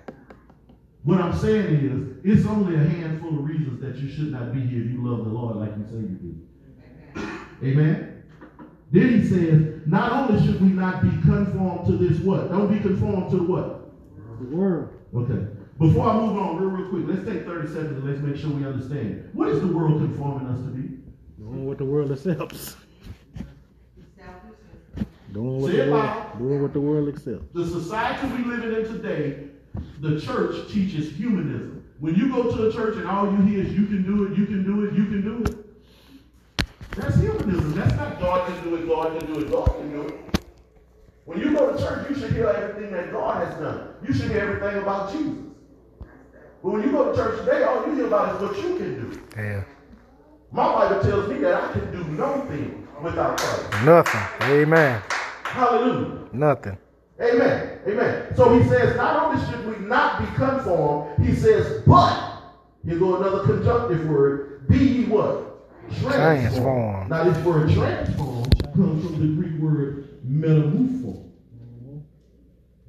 [1.03, 4.59] What I'm saying is, it's only a handful of reasons that you should not be
[4.59, 7.27] here if you love the Lord like you say you do.
[7.63, 8.23] Amen.
[8.91, 12.49] Then he says, not only should we not be conformed to this what?
[12.49, 13.91] Don't be conformed to the what?
[14.39, 14.89] The world.
[15.15, 15.47] Okay.
[15.79, 18.49] Before I move on, real, real quick, let's take 30 seconds and let's make sure
[18.49, 19.29] we understand.
[19.33, 20.97] What is the world conforming us to be?
[21.39, 22.75] Doing what the world accepts.
[25.37, 27.53] Doing what Say the world, doing what the world accepts.
[27.53, 29.49] The society we live in today
[29.99, 31.85] the church teaches humanism.
[31.99, 34.35] When you go to a church and all you hear is you can do it,
[34.35, 36.65] you can do it, you can do it.
[36.95, 37.75] That's humanism.
[37.75, 40.39] That's not God can do it, God can do it, God can do it.
[41.25, 43.89] When you go to church, you should hear everything that God has done.
[44.07, 45.37] You should hear everything about Jesus.
[46.63, 49.11] But when you go to church today, all you hear about is what you can
[49.11, 49.21] do.
[49.35, 49.63] Yeah.
[50.51, 53.85] My Bible tells me that I can do nothing without Christ.
[53.85, 54.49] Nothing.
[54.49, 55.03] Amen.
[55.47, 56.29] Hallelujah.
[56.33, 56.77] Nothing.
[57.19, 57.79] Amen.
[57.87, 58.35] Amen.
[58.35, 62.41] So he says, not only should we not be conformed, he says, but,
[62.85, 65.45] here go another conjunctive word, be ye what?
[65.99, 67.09] Transformed.
[67.09, 71.23] Now this word transform comes from the Greek word metamorpho,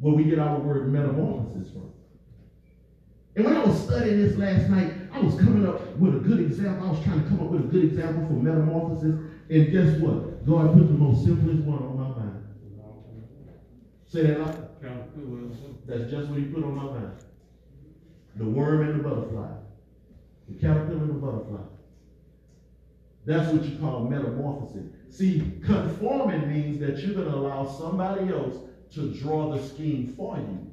[0.01, 1.93] where we get our word metamorphosis from.
[3.37, 6.41] And when I was studying this last night, I was coming up with a good
[6.41, 6.89] example.
[6.89, 9.15] I was trying to come up with a good example for metamorphosis.
[9.49, 10.45] And guess what?
[10.45, 12.28] God put the most simplest one on my mind.
[14.09, 14.69] Say that loud.
[15.87, 17.13] That's just what he put on my mind.
[18.37, 19.51] The worm and the butterfly.
[20.49, 21.61] The caterpillar and the butterfly.
[23.27, 24.87] That's what you call metamorphosis.
[25.11, 28.57] See, conforming means that you're going to allow somebody else
[28.95, 30.71] to draw the scheme for you.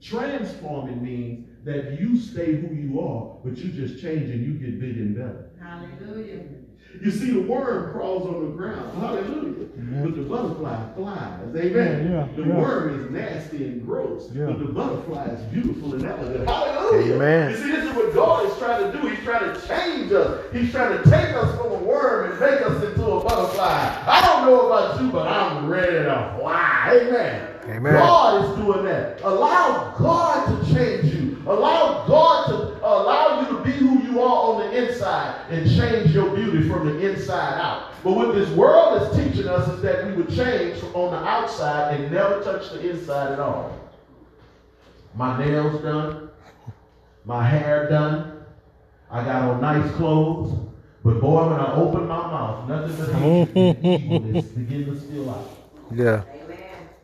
[0.00, 4.80] Transforming means that you stay who you are, but you just change and you get
[4.80, 5.50] bigger and better.
[5.60, 6.42] Hallelujah.
[7.02, 8.98] You see, the worm crawls on the ground.
[8.98, 9.66] Hallelujah.
[10.02, 11.56] But the butterfly flies.
[11.56, 12.10] Amen.
[12.10, 12.56] Yeah, the yeah.
[12.56, 14.26] worm is nasty and gross.
[14.28, 16.48] But the butterfly is beautiful and elegant.
[16.48, 17.14] Hallelujah.
[17.14, 17.50] Amen.
[17.50, 19.06] You see, this is what God is trying to do.
[19.08, 20.44] He's trying to change us.
[20.52, 24.02] He's trying to take us from a worm and make us into a butterfly.
[24.06, 27.00] I don't know about you, but I'm ready to fly.
[27.02, 27.50] Amen.
[27.68, 27.94] Amen.
[27.94, 29.20] God is doing that.
[29.22, 31.42] Allow God to change you.
[31.46, 31.93] Allow
[34.74, 37.92] the inside and change your beauty from the inside out.
[38.02, 41.28] But what this world is teaching us is that we would change from on the
[41.28, 43.78] outside and never touch the inside at all.
[45.14, 46.30] My nails done,
[47.24, 48.44] my hair done,
[49.10, 50.52] I got on nice clothes,
[51.04, 55.30] but boy, when I open my mouth, nothing but hatred and evilness begin to spill
[55.30, 55.50] out.
[55.94, 56.22] Yeah.
[56.44, 56.58] Amen.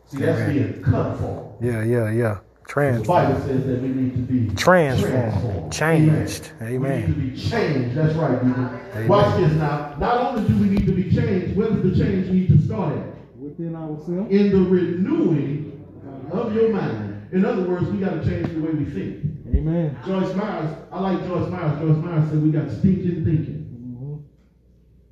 [0.07, 0.55] See, that's Amen.
[0.55, 1.65] being conformed.
[1.65, 1.85] Yeah.
[1.85, 2.11] Yeah.
[2.11, 2.39] Yeah.
[2.71, 3.07] The Transformed.
[3.09, 5.73] Bible says that we need to be Transformed.
[5.73, 6.53] Changed.
[6.63, 6.73] Amen.
[6.77, 7.01] Amen.
[7.17, 7.97] We need to be changed.
[7.97, 8.81] That's right, Deacon.
[8.95, 9.09] Amen.
[9.09, 9.97] Watch this now.
[9.99, 12.97] Not only do we need to be changed, where does the change need to start
[12.97, 13.07] at?
[13.37, 14.31] Within ourselves.
[14.31, 15.85] In the renewing
[16.31, 17.29] of your mind.
[17.33, 19.25] In other words, we got to change the way we think.
[19.53, 19.99] Amen.
[20.07, 21.77] Joyce Meyers, I like Joyce Meyers.
[21.81, 23.67] Joyce Meyers said we got stinking thinking.
[23.99, 24.23] Mhm.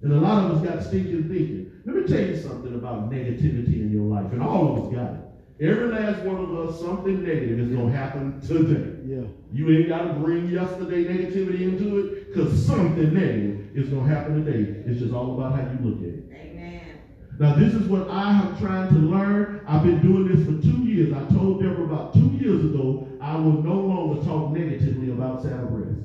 [0.04, 1.66] And a lot of us got stinking thinking.
[1.84, 4.32] Let me tell you something about negativity in your life.
[4.32, 5.20] And all of us got it.
[5.60, 8.94] Every last one of us, something negative is going to happen today.
[9.04, 9.26] Yeah.
[9.52, 14.14] You ain't got to bring yesterday negativity into it because something negative is going to
[14.14, 14.82] happen today.
[14.86, 16.24] It's just all about how you look at it.
[16.32, 17.00] Amen.
[17.40, 19.62] Now, this is what I have tried to learn.
[19.66, 21.12] I've been doing this for two years.
[21.12, 25.66] I told Deborah about two years ago I will no longer talk negatively about Santa
[25.66, 25.98] Breast,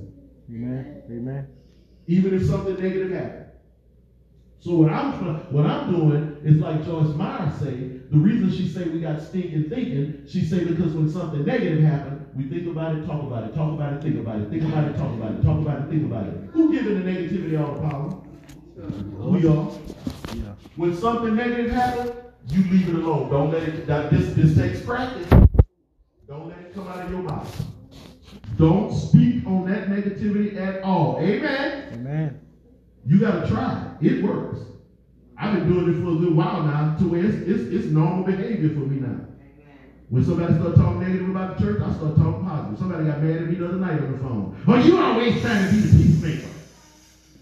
[0.49, 1.03] Amen.
[1.11, 1.47] Amen.
[2.07, 3.42] even if something negative happens.
[4.63, 7.99] So what I'm try- what I'm doing is like Joyce Meyer say.
[8.11, 12.21] The reason she say we got stinking thinking, she say because when something negative happens,
[12.33, 14.85] we think about it, talk about it, talk about it, think about it, think about
[14.87, 16.33] it, talk about it, talk about it, think about it.
[16.53, 19.29] Who giving the negativity all the power?
[19.29, 19.69] We are.
[20.33, 20.53] Yeah.
[20.77, 22.11] When something negative happens,
[22.49, 23.29] you leave it alone.
[23.29, 23.85] Don't let it.
[23.85, 25.27] That, this this takes practice.
[26.25, 27.65] Don't let it come out of your mouth.
[28.57, 31.17] Don't speak on that negativity at all.
[31.19, 31.93] Amen.
[31.95, 32.39] Amen.
[33.05, 34.05] You gotta try it.
[34.05, 34.59] It works.
[35.37, 38.23] I've been doing it for a little while now, to where it's, it's, it's normal
[38.23, 39.25] behavior for me now.
[40.09, 42.79] When somebody start talking negative about the church, I start talking positive.
[42.79, 44.63] Somebody got mad at me the other night on the phone.
[44.67, 46.49] Oh, you always trying to be the peacemaker.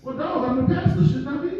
[0.03, 1.51] Well, dog, I'm the pastor, shouldn't I be?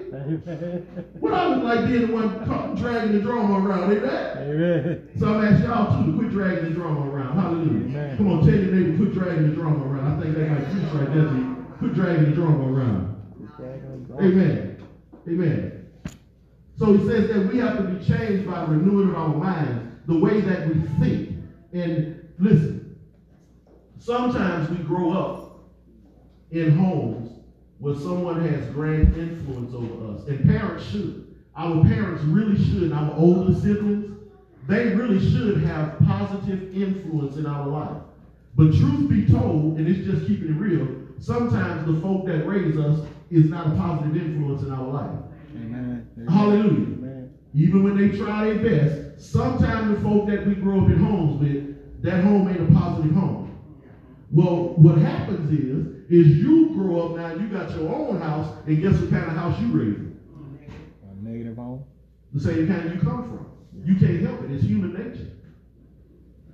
[1.20, 4.38] What I look like being the one caught dragging the drama around, ain't that?
[4.38, 5.10] Amen.
[5.20, 7.38] So I'm asking y'all too to quit dragging the drama around.
[7.38, 7.86] Hallelujah.
[7.86, 8.18] Amen.
[8.18, 10.18] Come on, tell your neighbor, quit dragging the drama around.
[10.18, 11.30] I think that might preach right there.
[11.30, 11.46] G.
[11.80, 13.11] Quit dragging the drama around.
[14.20, 14.78] Amen.
[15.28, 15.88] Amen.
[16.76, 20.18] So he says that we have to be changed by renewing of our minds, the
[20.18, 21.38] way that we think.
[21.74, 22.98] And listen,
[24.00, 25.60] sometimes we grow up
[26.50, 27.30] in homes
[27.78, 30.28] where someone has grand influence over us.
[30.28, 31.28] And parents should.
[31.56, 32.92] Our parents really should.
[32.92, 34.18] Our older siblings,
[34.68, 37.98] they really should have positive influence in our life.
[38.56, 40.88] But truth be told, and it's just keeping it real,
[41.20, 45.20] sometimes the folk that raise us is not a positive influence in our life.
[45.56, 46.08] Amen.
[46.28, 46.98] Hallelujah.
[46.98, 47.34] Amen.
[47.54, 51.40] Even when they try their best, sometimes the folk that we grow up in homes
[51.40, 53.58] with, that home ain't a positive home.
[54.32, 58.82] Well, what happens is, is you grow up now, you got your own house, and
[58.82, 60.20] guess what kind of house you raising?
[61.10, 61.84] A negative home.
[62.34, 63.48] The same kind you come from.
[63.86, 64.52] You can't help it.
[64.52, 65.32] It's human nature.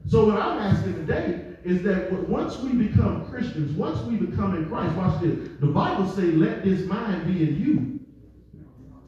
[0.06, 4.68] So what I'm asking today is that once we become Christians, once we become in
[4.70, 5.50] Christ, watch this.
[5.60, 8.00] The Bible say, "Let this mind be in you."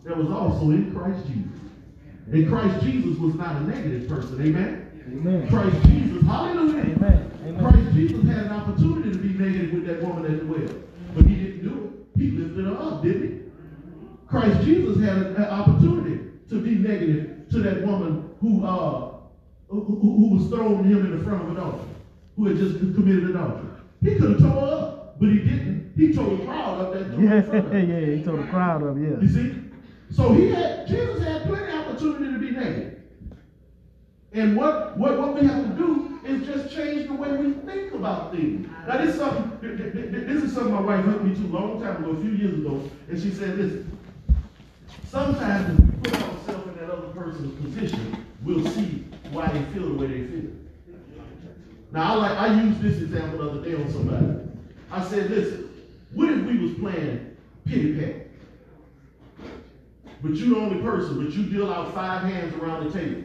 [0.04, 1.60] That was also in Christ Jesus.
[2.32, 4.42] And Christ Jesus was not a negative person.
[4.42, 4.90] Amen.
[5.12, 5.48] Amen.
[5.50, 6.96] Christ Jesus, hallelujah.
[6.96, 7.32] Amen.
[7.44, 7.60] Amen.
[7.60, 10.76] Christ Jesus had an opportunity to be negative with that woman at the well,
[11.16, 12.20] but he didn't do it.
[12.20, 13.40] He lifted her up, didn't he?
[14.28, 19.14] Christ Jesus had an opportunity to be negative to that woman who uh
[19.70, 21.88] who, who, was throwing him in the front of adultery,
[22.40, 23.70] who had just committed adultery.
[24.02, 25.94] He could have tore her up, but he didn't.
[25.98, 28.40] He tore the crowd up that threw her in front of Yeah, yeah, he told
[28.40, 29.20] the crowd up, yeah.
[29.22, 29.56] You see?
[30.12, 33.00] So he had Jesus had plenty of opportunity to be negative.
[34.32, 37.94] And what, what, what we have to do is just change the way we think
[37.94, 38.70] about things.
[38.88, 41.42] Now this is something th- th- th- this is something my wife helped me to
[41.42, 43.98] a long time ago, a few years ago, and she said, listen,
[45.08, 49.90] sometimes if we put ourselves in that other person's position, we'll see why they feel
[49.90, 50.52] the way they feel.
[51.92, 54.28] Now I like I used this example the other day on somebody.
[54.92, 55.70] I said, listen,
[56.14, 57.36] what if we was playing
[57.66, 58.28] pity pat?
[60.22, 63.24] But you the only person, but you deal out five hands around the table.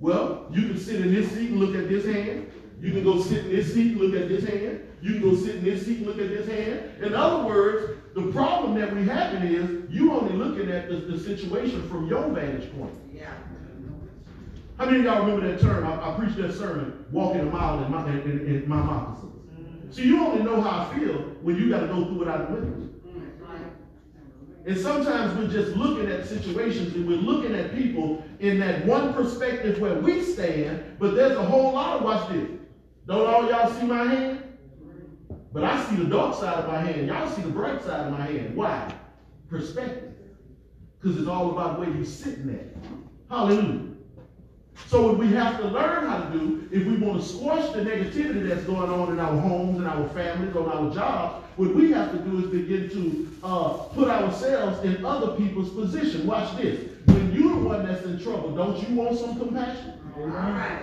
[0.00, 2.50] Well, you can sit in this seat and look at this hand.
[2.80, 4.82] You can go sit in this seat and look at this hand.
[5.00, 7.02] You can go sit in this seat and look at this hand.
[7.02, 11.18] In other words, the problem that we having is you only looking at the, the
[11.18, 12.92] situation from your vantage point.
[14.78, 15.86] How many of y'all remember that term?
[15.86, 19.32] I, I preached that sermon, walking a mile in my, in, in, in my moccasins.
[19.32, 19.90] Mm-hmm.
[19.90, 22.48] See, you only know how I feel when you got to go through it out
[22.48, 22.86] the windows.
[24.66, 29.14] And sometimes we're just looking at situations and we're looking at people in that one
[29.14, 32.50] perspective where we stand, but there's a whole lot of, watch this.
[33.06, 34.42] Don't all y'all see my hand?
[35.52, 37.06] But I see the dark side of my hand.
[37.06, 38.56] Y'all see the bright side of my hand.
[38.56, 38.92] Why?
[39.48, 40.14] Perspective.
[41.00, 42.76] Because it's all about where you're sitting at.
[43.30, 43.95] Hallelujah.
[44.84, 47.80] So what we have to learn how to do, if we want to squash the
[47.80, 51.90] negativity that's going on in our homes and our families, on our jobs, what we
[51.92, 56.26] have to do is begin to uh, put ourselves in other people's position.
[56.26, 56.88] Watch this.
[57.06, 59.98] When you're the one that's in trouble, don't you want some compassion?
[60.16, 60.82] All right.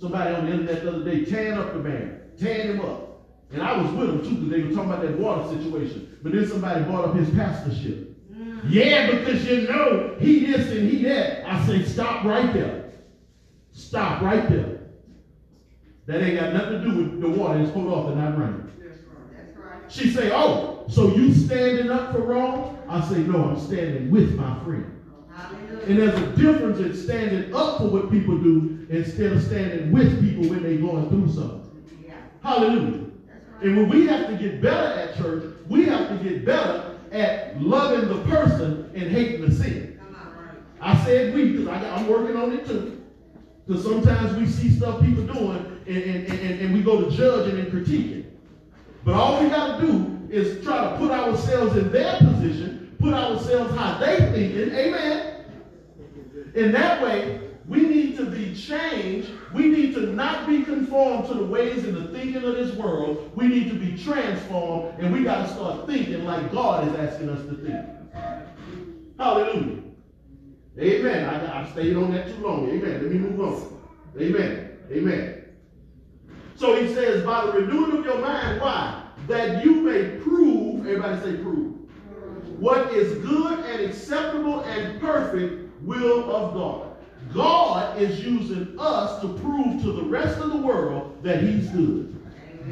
[0.00, 3.12] Somebody on the internet the other day tearing up the man, tearing him up.
[3.52, 6.18] And I was with him too because they were talking about that water situation.
[6.22, 8.11] But then somebody brought up his pastorship.
[8.64, 11.48] Yeah, because you know he this and he that.
[11.48, 12.92] I say, stop right there.
[13.72, 14.80] Stop right there.
[16.06, 18.70] That ain't got nothing to do with the water that's put off and not running.
[18.78, 19.92] That's right.
[19.92, 22.78] She say, oh, so you standing up for wrong?
[22.88, 25.00] I say, no, I'm standing with my friend.
[25.34, 25.84] Hallelujah.
[25.86, 30.20] And there's a difference in standing up for what people do instead of standing with
[30.20, 31.84] people when they're going through something.
[32.04, 32.14] Yeah.
[32.42, 33.06] Hallelujah.
[33.26, 33.62] That's right.
[33.62, 37.60] And when we have to get better at church, we have to get better at
[37.60, 40.00] loving the person and hating the sin.
[40.00, 40.46] Come on.
[40.46, 40.56] Right.
[40.80, 43.02] I said we because I'm working on it too.
[43.66, 47.58] Because sometimes we see stuff people doing and, and, and, and we go to judging
[47.58, 48.24] and critiquing.
[49.04, 53.12] But all we got to do is try to put ourselves in their position, put
[53.12, 54.74] ourselves how they thinking.
[54.74, 55.44] Amen.
[56.54, 59.30] In that way, we need to be changed.
[59.54, 63.30] We need to not be conformed to the ways and the thinking of this world.
[63.34, 67.28] We need to be transformed, and we got to start thinking like God is asking
[67.28, 67.86] us to think.
[69.18, 69.82] Hallelujah.
[70.78, 71.28] Amen.
[71.28, 72.68] I, I stayed on that too long.
[72.68, 73.02] Amen.
[73.02, 73.80] Let me move on.
[74.18, 74.78] Amen.
[74.90, 75.44] Amen.
[76.54, 79.04] So he says, by the renewing of your mind, why?
[79.28, 81.76] That you may prove, everybody say prove,
[82.58, 86.91] what is good and acceptable and perfect will of God.
[87.32, 92.18] God is using us to prove to the rest of the world that he's good.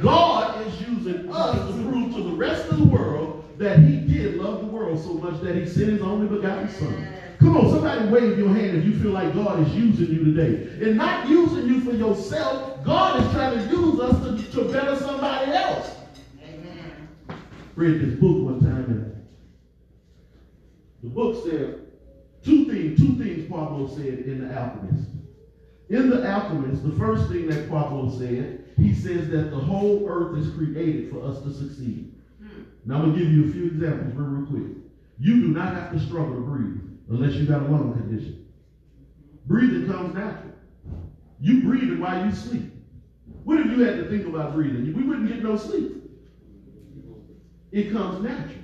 [0.01, 4.37] God is using us to prove to the rest of the world that he did
[4.37, 7.15] love the world so much that he sent his only begotten son.
[7.39, 10.85] Come on, somebody wave your hand if you feel like God is using you today.
[10.87, 14.97] And not using you for yourself, God is trying to use us to, to better
[14.97, 15.91] somebody else.
[16.43, 17.09] Amen.
[17.77, 19.27] Read this book one time and
[21.03, 21.89] the book said
[22.43, 25.11] two things, two things Pablo said in The Alchemist.
[25.91, 30.38] In The Alchemist, the first thing that Pablo said, he says that the whole earth
[30.38, 32.14] is created for us to succeed.
[32.43, 32.62] Hmm.
[32.86, 34.76] Now I'm going to give you a few examples real, real quick.
[35.18, 36.80] You do not have to struggle to breathe
[37.11, 38.47] unless you got a lung condition.
[39.47, 40.53] Breathing comes natural.
[41.41, 42.72] You breathing while you sleep.
[43.45, 44.95] What if you had to think about breathing?
[44.95, 45.97] We wouldn't get no sleep.
[47.72, 48.60] It comes natural.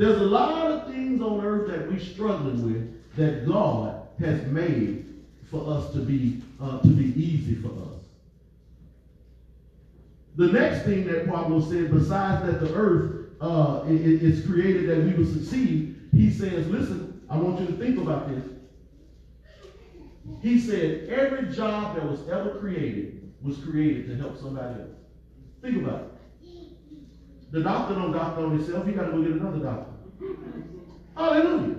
[0.00, 5.04] There's a lot of things on earth that we're struggling with that God has made
[5.50, 8.06] for us to be uh, to be easy for us.
[10.36, 15.22] The next thing that Pablo said, besides that the earth uh, is created that we
[15.22, 18.46] will succeed, he says, listen, I want you to think about this.
[20.40, 24.96] He said every job that was ever created was created to help somebody else.
[25.60, 26.10] Think about it.
[27.50, 29.89] The doctor don't doctor on himself, he gotta go get another doctor.
[31.16, 31.76] Hallelujah.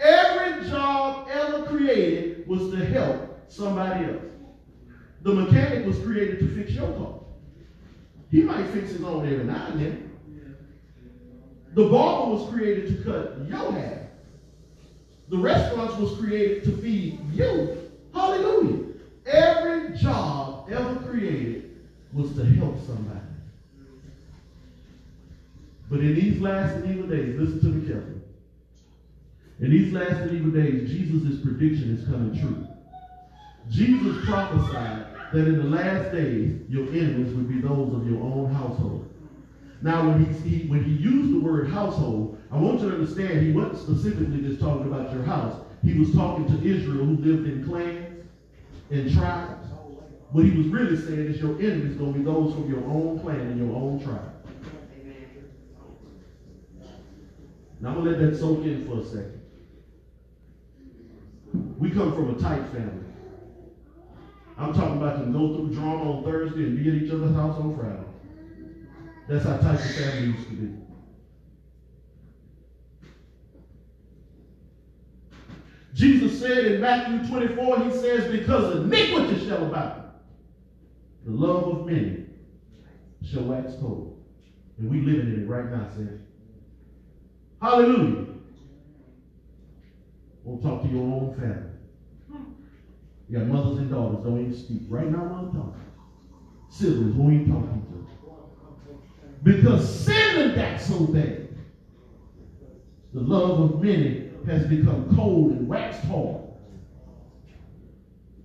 [0.00, 4.26] Every job ever created was to help somebody else.
[5.22, 7.12] The mechanic was created to fix your car.
[8.30, 9.96] He might fix his own every now and then.
[11.74, 14.00] The barber was created to cut your hair.
[15.30, 17.66] The restaurants was created to feed you.
[18.14, 18.78] Hallelujah.
[19.26, 21.60] Every job ever created
[22.12, 23.35] was to help somebody.
[25.88, 28.20] But in these last and evil days, listen to me carefully.
[29.60, 32.66] In these last and evil days, Jesus' prediction is coming true.
[33.70, 38.52] Jesus prophesied that in the last days, your enemies would be those of your own
[38.52, 39.08] household.
[39.82, 43.46] Now, when he, he, when he used the word household, I want you to understand
[43.46, 45.64] he wasn't specifically just talking about your house.
[45.82, 48.24] He was talking to Israel who lived in clans
[48.90, 49.66] and tribes.
[50.32, 53.20] What he was really saying is your enemies going to be those from your own
[53.20, 54.35] clan and your own tribe.
[57.80, 59.42] Now, I'm going to let that soak in for a second.
[61.78, 63.04] We come from a tight family.
[64.58, 67.58] I'm talking about to go through drama on Thursday and be at each other's house
[67.58, 68.04] on Friday.
[69.28, 70.72] That's how tight the family used to be.
[75.92, 80.10] Jesus said in Matthew 24, he says, because iniquity shall abound,
[81.24, 82.26] the love of many
[83.22, 84.22] shall wax cold.
[84.78, 86.25] And we living in it right now, saints.
[87.66, 88.26] Hallelujah.
[90.44, 91.72] We'll talk to your own family.
[93.28, 94.82] You got mothers and daughters, don't even speak.
[94.88, 95.82] Right now, I'm talking.
[96.68, 99.42] Siblings, won't even to each.
[99.42, 101.48] Because sin and that so bad.
[103.12, 106.42] The love of many has become cold and waxed hard.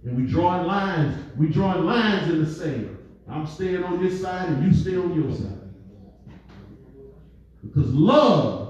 [0.03, 2.97] And we drawing lines, we drawing lines in the sand.
[3.29, 5.59] I'm staying on this side and you stay on your side.
[7.61, 8.60] Because love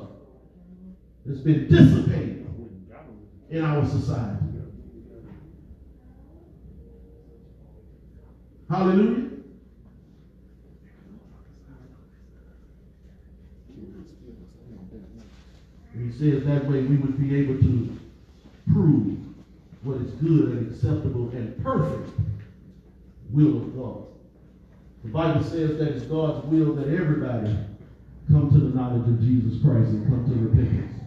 [1.28, 2.48] has been dissipated
[3.50, 4.46] in our society.
[8.70, 9.28] Hallelujah.
[15.94, 18.00] He says that way we would be able to
[18.72, 19.18] prove
[19.84, 22.12] what is good and acceptable and perfect
[23.32, 24.04] will of God.
[25.04, 27.58] The Bible says that it's God's will that everybody
[28.30, 31.01] come to the knowledge of Jesus Christ and come to repentance.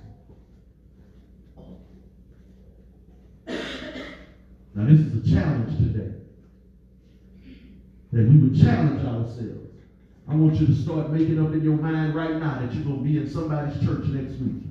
[4.85, 6.13] Now, this is a challenge today.
[8.13, 9.73] That we would challenge ourselves.
[10.29, 12.99] I want you to start making up in your mind right now that you're going
[12.99, 14.65] to be in somebody's church next week.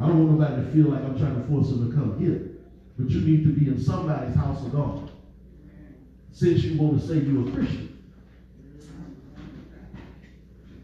[0.00, 2.58] I don't want nobody to feel like I'm trying to force them to come here.
[2.98, 5.12] But you need to be in somebody's house of God.
[6.32, 8.02] Since you want to say you're a Christian.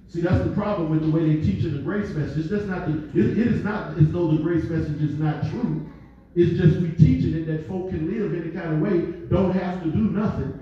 [0.08, 2.46] See, that's the problem with the way they teach in the grace message.
[2.46, 5.90] That's not the, it, it is not as though the grace message is not true.
[6.36, 9.82] It's just we teaching it that folk can live any kind of way, don't have
[9.84, 10.60] to do nothing.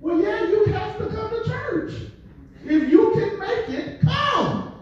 [0.00, 1.92] Well, yeah, you have to come to church.
[2.64, 4.74] If you can make it, come.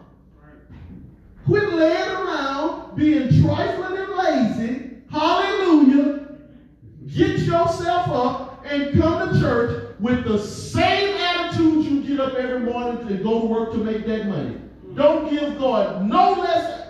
[1.45, 4.91] Quit laying around, being trifling and lazy.
[5.11, 6.29] Hallelujah.
[7.07, 12.61] Get yourself up and come to church with the same attitude you get up every
[12.61, 14.57] morning to go to work to make that money.
[14.95, 16.90] Don't give God no less.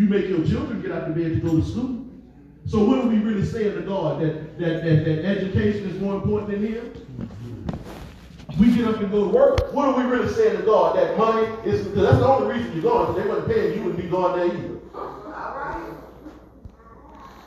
[0.00, 2.06] You make your children get out of bed to go to school.
[2.64, 4.22] So what are we really saying to God?
[4.22, 7.68] That, that, that, that education is more important than him?
[8.58, 9.74] We get up and go to work.
[9.74, 10.96] What are we really saying to God?
[10.96, 13.14] That money is because that's the only reason you're going.
[13.14, 14.78] They weren't paying, you wouldn't be going there either.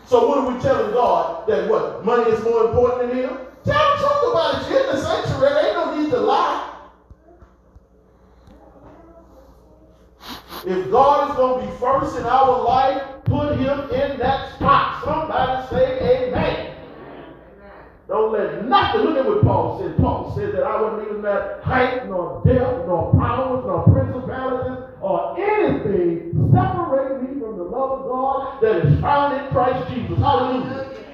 [0.05, 1.47] So what are we telling God?
[1.47, 2.05] That what?
[2.05, 3.29] Money is more important than him?
[3.65, 4.69] Tell the truth about it.
[4.69, 5.69] You're in the sanctuary.
[5.69, 6.72] Ain't no need to lie.
[10.65, 15.03] If God is going to be first in our life, put him in that spot.
[15.03, 16.75] Somebody say amen.
[18.07, 19.97] Don't let nothing, look at what Paul said.
[19.97, 25.39] Paul said that I wouldn't even let height, nor depth, nor powers, nor principalities, or
[25.39, 30.17] anything separate me from the love of God that is found in Christ Jesus.
[30.17, 31.05] Hallelujah.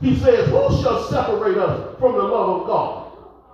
[0.00, 3.04] He says, Who shall separate us from the love of God?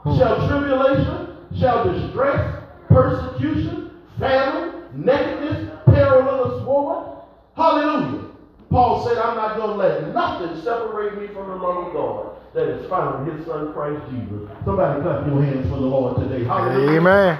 [0.02, 0.16] Hmm.
[0.16, 7.16] Shall tribulation, shall distress, persecution, famine, nakedness, perilous woman.
[7.56, 8.30] Hallelujah.
[8.70, 12.36] Paul said, I'm not going to let nothing separate me from the love of God
[12.54, 14.48] that is found in his son Christ Jesus.
[14.64, 16.44] Somebody clap your hands for the Lord today.
[16.44, 17.00] Hallelujah.
[17.00, 17.36] Amen.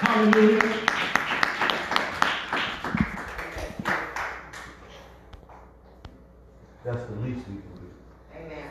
[0.00, 0.88] Hallelujah.
[6.84, 7.90] That's the least we can do.
[8.38, 8.70] Amen.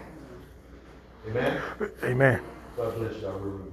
[1.28, 1.62] Amen.
[2.04, 2.42] Amen.
[2.76, 3.38] God bless y'all.
[3.40, 3.68] Really.